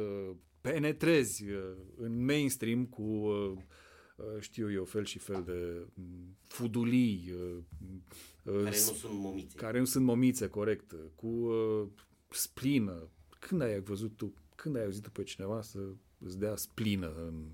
[0.61, 3.52] penetrezi uh, în mainstream cu uh,
[4.40, 7.34] știu eu, fel și fel de mm, fudulii.
[8.44, 9.57] Care nu sunt momițe.
[9.57, 10.94] Care nu sunt momițe, corect.
[11.14, 11.50] Cu
[12.28, 13.09] splină.
[13.38, 15.78] Când ai văzut tu, când ai auzit pe cineva să
[16.18, 17.50] îți dea splină în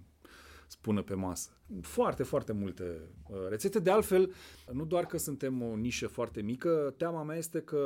[0.71, 1.51] spună pe masă.
[1.83, 2.85] Foarte, foarte multe
[3.29, 3.79] uh, rețete.
[3.79, 4.33] De altfel,
[4.73, 7.77] nu doar că suntem o nișă foarte mică, teama mea este că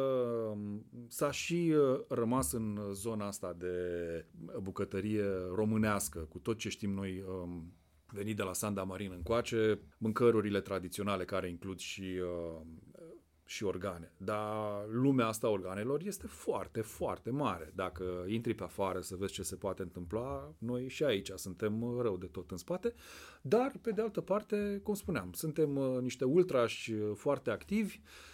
[0.50, 3.76] um, s-a și uh, rămas în zona asta de
[4.60, 5.24] bucătărie
[5.54, 7.72] românească, cu tot ce știm noi um,
[8.06, 12.60] venit de la Sanda Marin încoace, mâncărurile tradiționale care includ și uh,
[13.46, 14.12] și organe.
[14.16, 17.72] Dar lumea asta organelor este foarte, foarte mare.
[17.74, 22.16] Dacă intri pe afară să vezi ce se poate întâmpla, noi și aici suntem rău
[22.16, 22.94] de tot în spate.
[23.42, 28.33] Dar, pe de altă parte, cum spuneam, suntem uh, niște ultrași uh, foarte activi, Uh,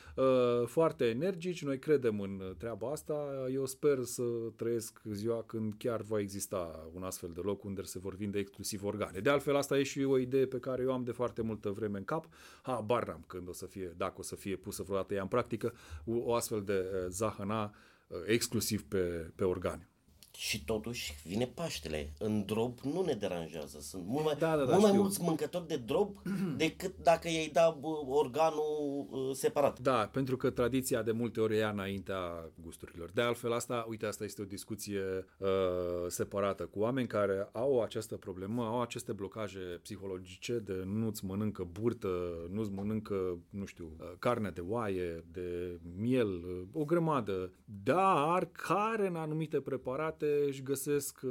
[0.67, 3.47] foarte energici, noi credem în treaba asta.
[3.53, 4.23] Eu sper să
[4.57, 8.85] trăiesc ziua când chiar va exista un astfel de loc unde se vor vinde exclusiv
[8.85, 9.19] organe.
[9.19, 11.99] De altfel, asta e și o idee pe care eu am de foarte multă vreme
[11.99, 12.29] în cap.
[12.63, 15.75] Ha, n-am când o să fie, dacă o să fie pusă vreodată ea în practică,
[16.05, 17.75] o astfel de uh, zahăna
[18.09, 19.89] uh, exclusiv pe, pe organe.
[20.41, 22.13] Și totuși vine Paștele.
[22.19, 23.79] În drob nu ne deranjează.
[23.81, 26.23] Sunt mult mai, da, da, da, mult mai mulți mâncători de drob
[26.57, 29.79] decât dacă ei da organul uh, separat.
[29.81, 33.11] Da, pentru că tradiția de multe ori ia înaintea gusturilor.
[33.11, 35.01] De altfel, asta, uite, asta este o discuție
[35.39, 35.49] uh,
[36.09, 42.09] separată cu oameni care au această problemă, au aceste blocaje psihologice de nu-ți mănâncă burtă,
[42.51, 49.07] nu-ți mănâncă, nu știu, uh, carne de oaie, de miel, uh, o grămadă, dar care
[49.07, 51.31] în anumite preparate își găsesc uh,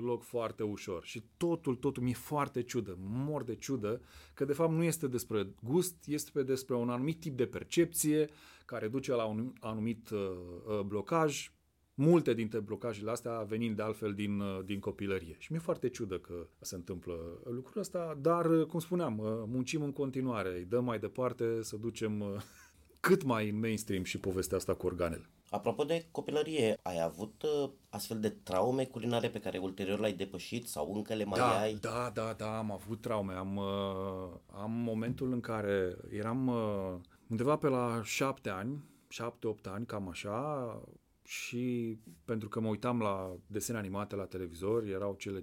[0.00, 1.04] loc foarte ușor.
[1.04, 4.00] Și totul, totul mi-e foarte ciudă, mor de ciudă,
[4.34, 8.28] că de fapt nu este despre gust, este despre un anumit tip de percepție
[8.64, 10.18] care duce la un anumit uh,
[10.66, 11.52] uh, blocaj,
[11.94, 15.36] multe dintre blocajele astea venind de altfel din, din copilărie.
[15.38, 19.14] Și mi-e foarte ciudă că se întâmplă lucrul ăsta, dar, cum spuneam,
[19.48, 22.42] muncim în continuare, îi dăm mai departe să ducem
[23.00, 25.30] cât mai în mainstream și povestea asta cu organele.
[25.50, 30.68] Apropo de copilărie, ai avut uh, astfel de traume culinare pe care ulterior le-ai depășit
[30.68, 31.74] sau încă le mai da, ai?
[31.74, 33.32] Da, da, da, am avut traume.
[33.32, 36.94] Am, uh, am momentul în care eram uh,
[37.28, 40.80] undeva pe la șapte ani, șapte-opt ani, cam așa,
[41.24, 45.42] și pentru că mă uitam la desene animate la televizor, erau cele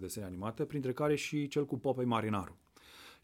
[0.00, 2.58] desene animate, printre care și cel cu Popeye Marinaru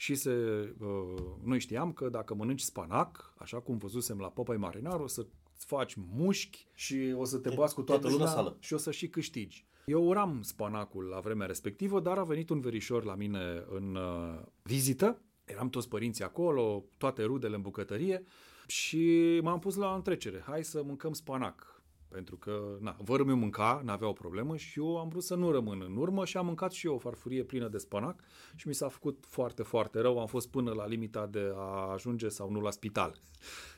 [0.01, 0.33] și se,
[0.81, 5.27] uh, noi știam că dacă mănânci spanac, așa cum văzusem la Popeye Marinar, o să
[5.67, 8.57] faci mușchi și o să te, te bați cu toată lumea sală.
[8.61, 9.67] și o să și câștigi.
[9.85, 14.43] Eu uram spanacul la vremea respectivă, dar a venit un verișor la mine în uh,
[14.63, 15.23] vizită.
[15.45, 18.25] Eram toți părinții acolo, toate rudele în bucătărie
[18.67, 20.43] și m-am pus la o întrecere.
[20.47, 21.80] Hai să mâncăm spanac.
[22.11, 25.51] Pentru că, na, vărul meu mânca, n-avea o problemă și eu am vrut să nu
[25.51, 28.21] rămân în urmă și am mâncat și eu o farfurie plină de spanac
[28.57, 30.21] și mi s-a făcut foarte, foarte rău.
[30.21, 33.17] Am fost până la limita de a ajunge sau nu la spital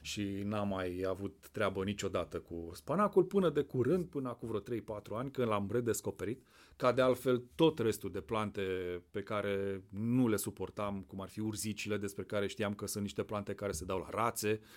[0.00, 4.82] și n-am mai avut treabă niciodată cu spanacul până de curând, până acum vreo 3-4
[5.10, 6.42] ani, când l-am redescoperit,
[6.76, 8.62] ca de altfel tot restul de plante
[9.10, 13.22] pe care nu le suportam, cum ar fi urzicile, despre care știam că sunt niște
[13.22, 14.68] plante care se dau la rațe, Uh,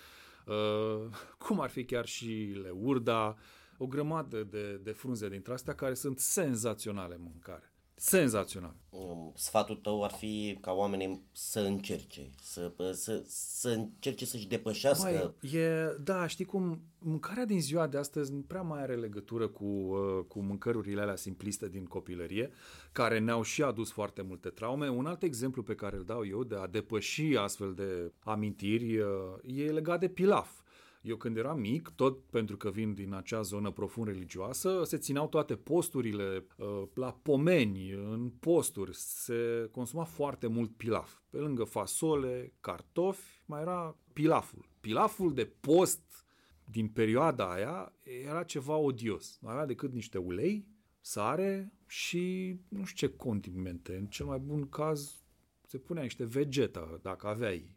[1.37, 3.37] cum ar fi chiar și leurda,
[3.77, 7.74] o grămadă de, de frunze dintre astea care sunt senzaționale în mâncare.
[7.97, 8.75] Senzațional.
[8.89, 15.33] Um, sfatul tău ar fi ca oamenii să încerce, să, să, să încerce să-și depășească.
[15.41, 19.47] Băi, e, da, știi cum, mâncarea din ziua de astăzi nu prea mai are legătură
[19.47, 22.51] cu, uh, cu mâncărurile alea simpliste din copilărie,
[22.91, 24.89] care ne-au și adus foarte multe traume.
[24.89, 29.07] Un alt exemplu pe care îl dau eu de a depăși astfel de amintiri uh,
[29.43, 30.63] e legat de pilaf.
[31.05, 35.27] Eu când eram mic, tot pentru că vin din acea zonă profund religioasă, se țineau
[35.27, 41.13] toate posturile uh, la pomeni, în posturi, se consuma foarte mult pilaf.
[41.29, 44.69] Pe lângă fasole, cartofi, mai era pilaful.
[44.79, 46.25] Pilaful de post
[46.63, 47.93] din perioada aia
[48.25, 49.37] era ceva odios.
[49.41, 50.67] Nu avea decât niște ulei,
[51.01, 53.95] sare și nu știu ce condimente.
[53.95, 55.23] În cel mai bun caz
[55.67, 57.75] se punea niște vegeta, dacă aveai.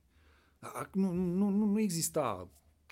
[0.93, 2.49] Nu, nu, nu, nu exista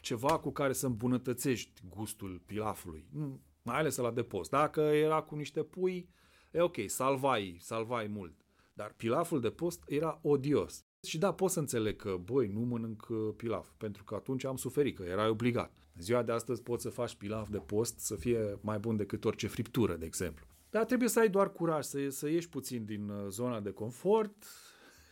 [0.07, 4.50] ceva cu care să îmbunătățești gustul pilafului, nu, mai ales la de post.
[4.50, 6.09] Dacă era cu niște pui,
[6.50, 8.34] e ok, salvai, salvai mult.
[8.72, 10.84] Dar pilaful de post era odios.
[11.02, 14.57] Și da, pot să înțeleg că, băi, nu mănânc uh, pilaf, pentru că atunci am
[14.57, 15.76] suferit, că erai obligat.
[15.94, 19.24] În ziua de astăzi poți să faci pilaf de post să fie mai bun decât
[19.24, 20.46] orice friptură, de exemplu.
[20.70, 24.44] Dar trebuie să ai doar curaj, să, să ieși puțin din uh, zona de confort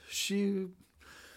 [0.09, 0.67] și,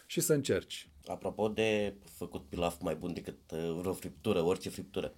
[0.05, 0.89] și să încerci.
[1.07, 5.13] Apropo de făcut pilaf mai bun decât uh, vreo friptură, orice friptură,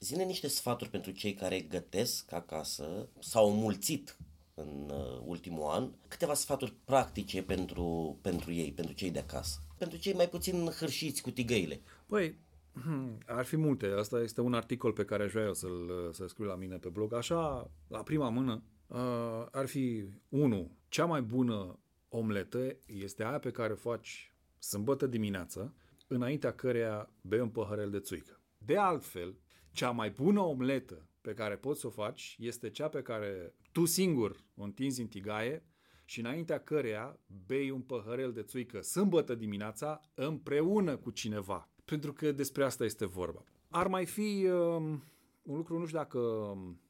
[0.00, 4.16] zine niște sfaturi pentru cei care gătesc acasă, s-au mulțit
[4.54, 9.98] în uh, ultimul an, câteva sfaturi practice pentru, pentru ei, pentru cei de acasă, pentru
[9.98, 11.80] cei mai puțin hârșiți cu tigăile.
[12.06, 12.38] Păi,
[12.72, 13.86] hmm, ar fi multe.
[13.86, 16.88] Asta este un articol pe care aș vrea eu să-l, să scriu la mine pe
[16.88, 17.14] blog.
[17.14, 23.50] Așa, la prima mână, uh, ar fi, unu, cea mai bună omletă este aia pe
[23.50, 24.29] care o faci
[24.60, 25.74] sâmbătă dimineață,
[26.06, 28.40] înaintea căreia bei un păhărel de țuică.
[28.58, 29.38] De altfel,
[29.72, 33.84] cea mai bună omletă pe care poți să o faci este cea pe care tu
[33.84, 35.64] singur o întinzi în tigaie
[36.04, 41.68] și înaintea căreia bei un păhărel de țuică sâmbătă dimineața împreună cu cineva.
[41.84, 43.44] Pentru că despre asta este vorba.
[43.68, 45.02] Ar mai fi um,
[45.42, 46.20] un lucru, nu știu dacă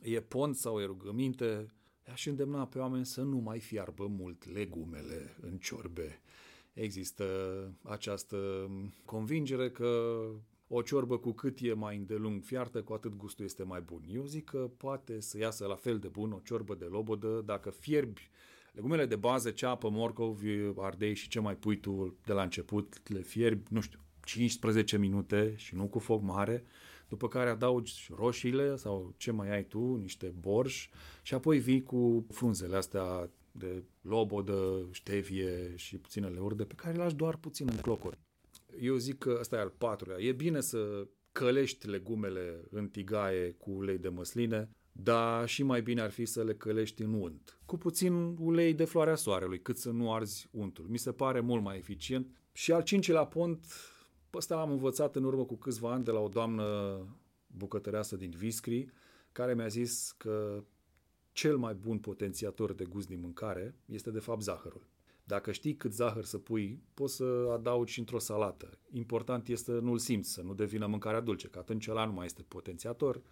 [0.00, 1.66] e pont sau e rugăminte,
[2.12, 6.22] aș îndemna pe oameni să nu mai fiarbă mult legumele în ciorbe
[6.72, 7.24] există
[7.82, 8.70] această
[9.04, 10.20] convingere că
[10.68, 14.02] o ciorbă cu cât e mai îndelung fiartă, cu atât gustul este mai bun.
[14.08, 17.70] Eu zic că poate să iasă la fel de bun o ciorbă de lobodă dacă
[17.70, 18.30] fierbi
[18.72, 23.20] legumele de bază, ceapă, morcovi, ardei și ce mai pui tu de la început, le
[23.20, 26.64] fierbi, nu știu, 15 minute și nu cu foc mare,
[27.08, 30.88] după care adaugi roșiile sau ce mai ai tu, niște borș
[31.22, 37.02] și apoi vii cu frunzele astea de lobodă, ștevie și puținele urde pe care le
[37.02, 38.18] lași doar puțin în clocuri.
[38.80, 40.20] Eu zic că ăsta e al patrulea.
[40.20, 46.00] E bine să călești legumele în tigaie cu ulei de măsline, dar și mai bine
[46.00, 47.60] ar fi să le călești în unt.
[47.64, 50.86] Cu puțin ulei de floarea soarelui, cât să nu arzi untul.
[50.88, 52.36] Mi se pare mult mai eficient.
[52.52, 53.66] Și al cincilea pont,
[54.30, 56.98] pe ăsta am învățat în urmă cu câțiva ani de la o doamnă
[57.46, 58.86] bucătăreasă din Viscri,
[59.32, 60.64] care mi-a zis că
[61.40, 64.86] cel mai bun potențiator de gust din mâncare este de fapt zahărul.
[65.24, 68.78] Dacă știi cât zahăr să pui, poți să adaugi într-o salată.
[68.92, 72.24] Important este să nu-l simți, să nu devină mâncarea dulce, că atunci ăla nu mai
[72.24, 73.22] este potențiator,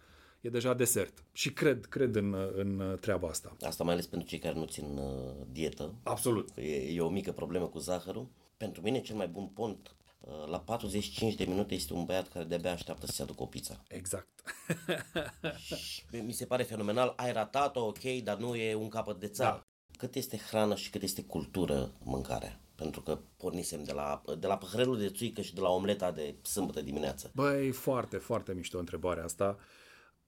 [0.41, 1.23] e deja desert.
[1.31, 3.55] Și cred, cred în, în treaba asta.
[3.61, 5.95] Asta mai ales pentru cei care nu țin uh, dietă.
[6.03, 6.49] Absolut.
[6.55, 8.27] E, e o mică problemă cu zahărul.
[8.57, 9.98] Pentru mine cel mai bun pont Uh,
[10.47, 13.83] la 45 de minute este un băiat care de-abia așteaptă să se aducă o pizza.
[13.87, 14.43] Exact.
[15.77, 19.55] și mi se pare fenomenal, ai ratat-o, ok, dar nu e un capăt de țară.
[19.55, 19.67] Da.
[19.97, 22.61] Cât este hrană și cât este cultură mâncarea?
[22.75, 26.35] Pentru că pornisem de la, de la păhărelul de țuică și de la omleta de
[26.41, 27.31] sâmbătă dimineață.
[27.33, 29.57] Băi, foarte, foarte mișto întrebarea asta.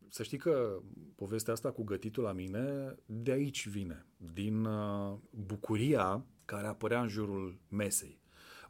[0.09, 0.81] Să știi că
[1.15, 7.07] povestea asta cu gătitul la mine de aici vine, din uh, bucuria care apărea în
[7.07, 8.20] jurul mesei.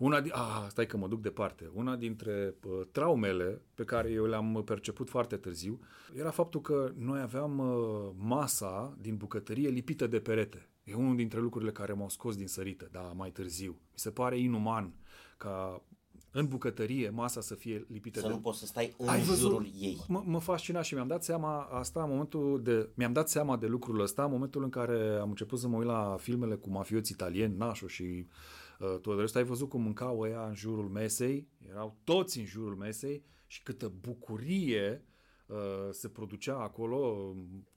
[0.02, 1.72] Una din, ah, stai că mă duc departe.
[1.74, 5.80] Una dintre uh, traumele pe care eu le-am perceput foarte târziu
[6.14, 10.70] era faptul că noi aveam uh, masa din bucătărie lipită de perete.
[10.84, 13.72] E unul dintre lucrurile care m-au scos din sărită, da, mai târziu.
[13.72, 14.94] Mi se pare inuman
[15.38, 15.84] ca
[16.32, 18.34] în bucătărie, masa să fie lipită Să de...
[18.34, 19.82] nu poți să stai în Ai jurul văzut?
[19.82, 20.06] ei.
[20.08, 22.90] Mă, mă fascina și mi-am dat seama asta în momentul de...
[22.94, 25.88] Mi-am dat seama de lucrul ăsta în momentul în care am început să mă uit
[25.88, 29.36] la filmele cu mafioți italieni, Nașo și uh, tot de rest.
[29.36, 33.94] Ai văzut cum mâncau ăia în jurul mesei, erau toți în jurul mesei și câtă
[34.02, 35.06] bucurie
[35.46, 35.58] uh,
[35.92, 37.32] se producea acolo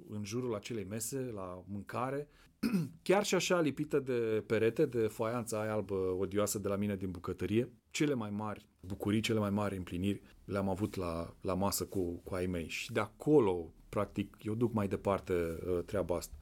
[0.09, 2.29] în jurul acelei mese la mâncare.
[3.03, 7.11] Chiar și așa lipită de perete, de foaianța aia albă odioasă de la mine din
[7.11, 12.21] bucătărie, cele mai mari bucurii, cele mai mari împliniri le-am avut la, la masă cu,
[12.25, 12.69] cu ai mei.
[12.69, 16.35] Și de acolo, practic, eu duc mai departe uh, treaba asta.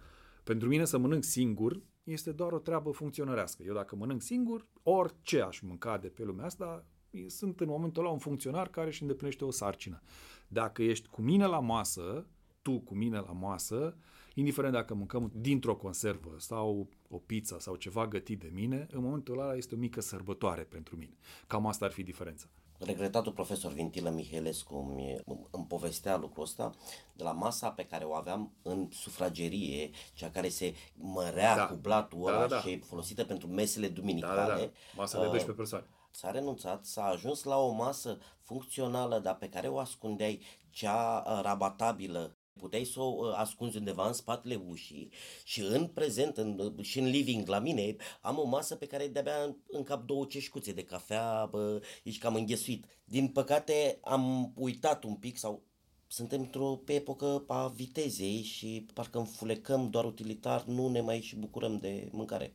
[0.45, 3.63] Pentru mine să mănânc singur este doar o treabă funcționărească.
[3.63, 6.87] Eu dacă mănânc singur, orice aș mânca de pe lumea asta,
[7.27, 10.03] sunt în momentul ăla un funcționar care își îndeplinește o sarcină.
[10.49, 12.27] Dacă ești cu mine la masă,
[12.63, 13.97] tu cu mine la masă,
[14.35, 19.41] indiferent dacă mâncăm dintr-o conservă sau o pizza sau ceva gătit de mine, în momentul
[19.41, 21.17] ăla este o mică sărbătoare pentru mine.
[21.47, 22.47] Cam asta ar fi diferența.
[22.85, 25.17] Regretatul profesor Vintilă Mihelescu îmi,
[25.51, 26.75] îmi povestea lucrul ăsta
[27.13, 31.67] de la masa pe care o aveam în sufragerie, cea care se mărea Da.
[31.67, 32.61] cu blatul Da, ăla da, da.
[32.61, 34.53] și folosită pentru mesele Da, duminicale.
[34.53, 34.71] da, da.
[34.97, 35.85] Masa de Uh, 12 persoane.
[36.11, 41.41] S-a renunțat, s-a ajuns la o masă funcțională, dar pe care o ascundeai cea uh,
[41.43, 42.37] rabatabilă.
[42.59, 45.11] Puteai să o uh, ascunzi undeva în spatele ușii
[45.45, 49.07] și în prezent, în, uh, și în living la mine, am o masă pe care
[49.07, 52.85] de-abia încap două ceșcuțe de cafea, bă, ești cam înghesuit.
[53.05, 55.63] Din păcate am uitat un pic sau
[56.13, 61.37] suntem într-o pe epocă a vitezei și parcă înfulecăm doar utilitar, nu ne mai și
[61.37, 62.53] bucurăm de mâncare.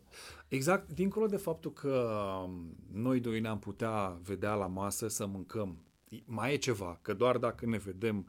[0.47, 2.11] Exact, dincolo de faptul că
[2.43, 5.77] um, noi doi ne-am putea vedea la masă să mâncăm,
[6.25, 8.27] mai e ceva, că doar dacă ne vedem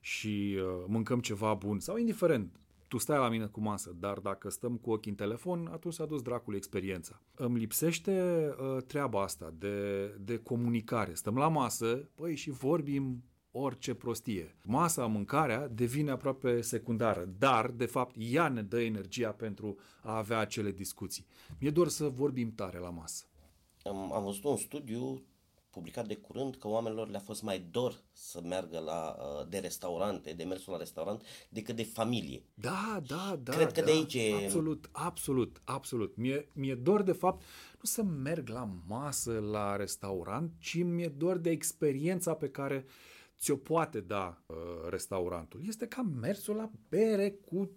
[0.00, 4.48] și uh, mâncăm ceva bun sau indiferent, tu stai la mine cu masă, dar dacă
[4.48, 7.22] stăm cu ochii în telefon, atunci s-a dus dracul experiența.
[7.34, 11.14] Îmi lipsește uh, treaba asta de, de comunicare.
[11.14, 14.56] Stăm la masă, păi și vorbim orice prostie.
[14.64, 20.38] Masa, mâncarea devine aproape secundară, dar, de fapt, ea ne dă energia pentru a avea
[20.38, 21.26] acele discuții.
[21.60, 23.24] Mi-e doar să vorbim tare la masă.
[23.82, 25.22] Am, am văzut un studiu
[25.70, 30.32] publicat de curând că oamenilor le-a fost mai dor să meargă la, uh, de restaurante,
[30.32, 32.42] de mersul la restaurant, decât de familie.
[32.54, 33.52] Da, da, da.
[33.52, 36.16] Cred că da, de aici e- Absolut, absolut, absolut.
[36.16, 37.42] Mie, mi-e dor, de fapt,
[37.72, 42.84] nu să merg la masă, la restaurant, ci mi-e dor de experiența pe care
[43.38, 44.56] ți-o poate da uh,
[44.88, 45.60] restaurantul.
[45.66, 47.70] Este ca mersul la bere cu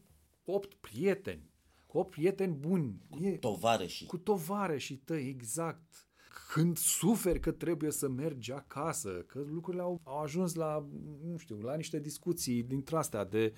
[0.46, 1.50] opt prieteni,
[1.86, 3.02] cu opt prieteni buni.
[3.22, 4.08] E, Tovarășii.
[4.08, 6.10] cu tovarășii tăi, exact.
[6.54, 10.86] Când suferi că trebuie să mergi acasă, că lucrurile au, au ajuns la,
[11.24, 13.54] nu știu, la niște discuții dintre astea de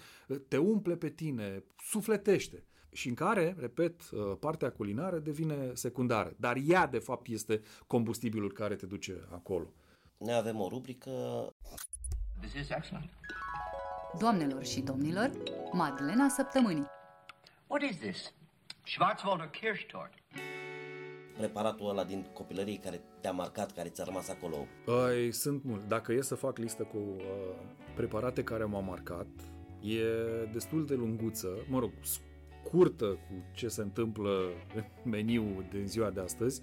[0.47, 2.63] te umple pe tine, sufletește.
[2.91, 4.01] Și în care, repet,
[4.39, 6.33] partea culinară devine secundară.
[6.37, 9.73] Dar ea, de fapt, este combustibilul care te duce acolo.
[10.17, 11.11] Noi avem o rubrică
[12.39, 13.09] This is excellent.
[14.19, 15.31] Doamnelor și domnilor,
[15.71, 16.85] Madlena Săptămânii.
[17.67, 18.33] What is this?
[18.83, 20.22] Schwarzwälder Kirschtorte.
[21.37, 24.67] Preparatul ăla din copilărie care te-a marcat, care ți-a rămas acolo.
[24.85, 25.87] Păi, sunt mult.
[25.87, 27.23] Dacă e să fac listă cu uh,
[27.95, 29.27] preparate care m-au marcat,
[29.81, 30.03] e
[30.51, 31.91] destul de lunguță, mă rog,
[32.63, 34.29] scurtă cu ce se întâmplă
[34.75, 36.61] în meniu din ziua de astăzi,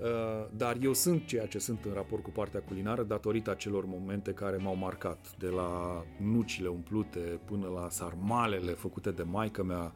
[0.00, 4.32] uh, dar eu sunt ceea ce sunt în raport cu partea culinară datorită acelor momente
[4.32, 9.92] care m-au marcat, de la nucile umplute până la sarmalele făcute de maică mea,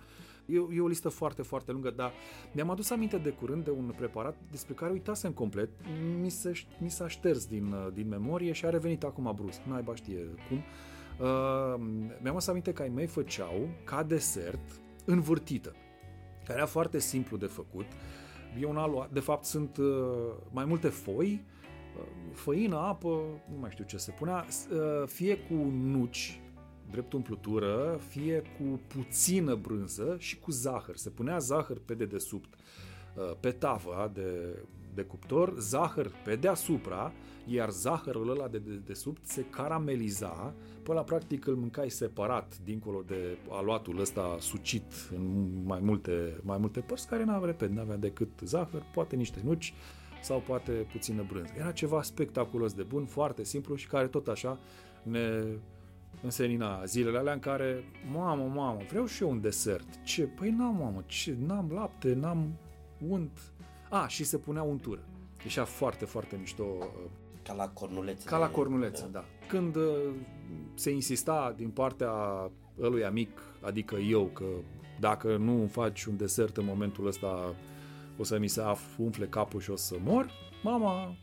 [0.49, 2.13] E, e o listă foarte, foarte lungă, dar
[2.53, 5.69] mi-am adus aminte de curând de un preparat despre care uitasem complet.
[6.21, 9.61] Mi, se, mi s-a șters din, din memorie și a revenit acum brusc.
[9.63, 10.57] Naiba știe cum.
[10.57, 11.81] Uh,
[12.23, 15.75] mi-am adus aminte că ai mei făceau ca desert învârtită,
[16.45, 17.87] care era foarte simplu de făcut.
[18.61, 19.87] E un alu, de fapt sunt uh,
[20.51, 21.45] mai multe foi,
[21.97, 23.09] uh, făină, apă,
[23.53, 26.41] nu mai știu ce se punea, uh, fie cu nuci,
[26.91, 30.97] drept umplutură, fie cu puțină brânză și cu zahăr.
[30.97, 32.55] Se punea zahăr pe dedesubt,
[33.41, 34.59] pe tavă de,
[34.95, 37.13] de cuptor, zahăr pe deasupra,
[37.47, 43.39] iar zahărul ăla de dedesubt se carameliza, până la practic îl mâncai separat, dincolo de
[43.49, 48.83] aluatul ăsta sucit în mai multe, mai multe părți, care n-avea, repet, n-avea decât zahăr,
[48.93, 49.75] poate niște nuci
[50.23, 51.53] sau poate puțină brânză.
[51.59, 54.59] Era ceva spectaculos de bun, foarte simplu și care tot așa
[55.03, 55.45] ne
[56.23, 60.05] însenina zilele alea în care, mamă, mamă, vreau și eu un desert.
[60.05, 60.23] Ce?
[60.23, 61.37] Păi n-am, mamă, ce?
[61.47, 62.53] N-am lapte, n-am
[63.09, 63.39] unt.
[63.91, 65.01] A, și se punea untură.
[65.43, 66.65] Ieșea foarte, foarte mișto.
[67.43, 68.29] Ca la cornulețe.
[68.29, 69.25] Ca la cornulețe, da.
[69.47, 69.85] Când uh,
[70.75, 72.13] se insista din partea
[72.81, 74.45] ălui mic, adică eu, că
[75.01, 77.55] dacă nu îmi faci un desert în momentul ăsta,
[78.19, 78.63] o să mi se
[78.97, 80.31] umfle capul și o să mor,
[80.63, 81.17] mama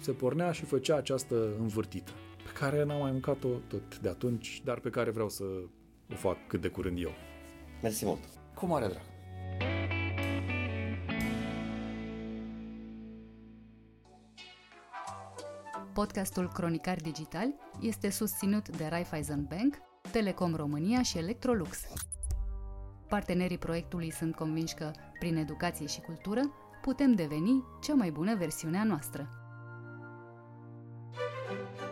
[0.00, 2.29] se pornea și făcea această învârtită, pe
[2.60, 5.44] care n-am mai mâncat-o tot de atunci, dar pe care vreau să
[6.12, 7.10] o fac cât de curând eu.
[7.82, 8.18] Mersi mult!
[8.54, 9.02] Cu mare drag!
[15.92, 19.76] Podcastul Cronicar Digital este susținut de Raiffeisen Bank,
[20.12, 21.82] Telecom România și Electrolux.
[23.08, 26.40] Partenerii proiectului sunt convinși că, prin educație și cultură,
[26.82, 29.39] putem deveni cea mai bună versiune a noastră.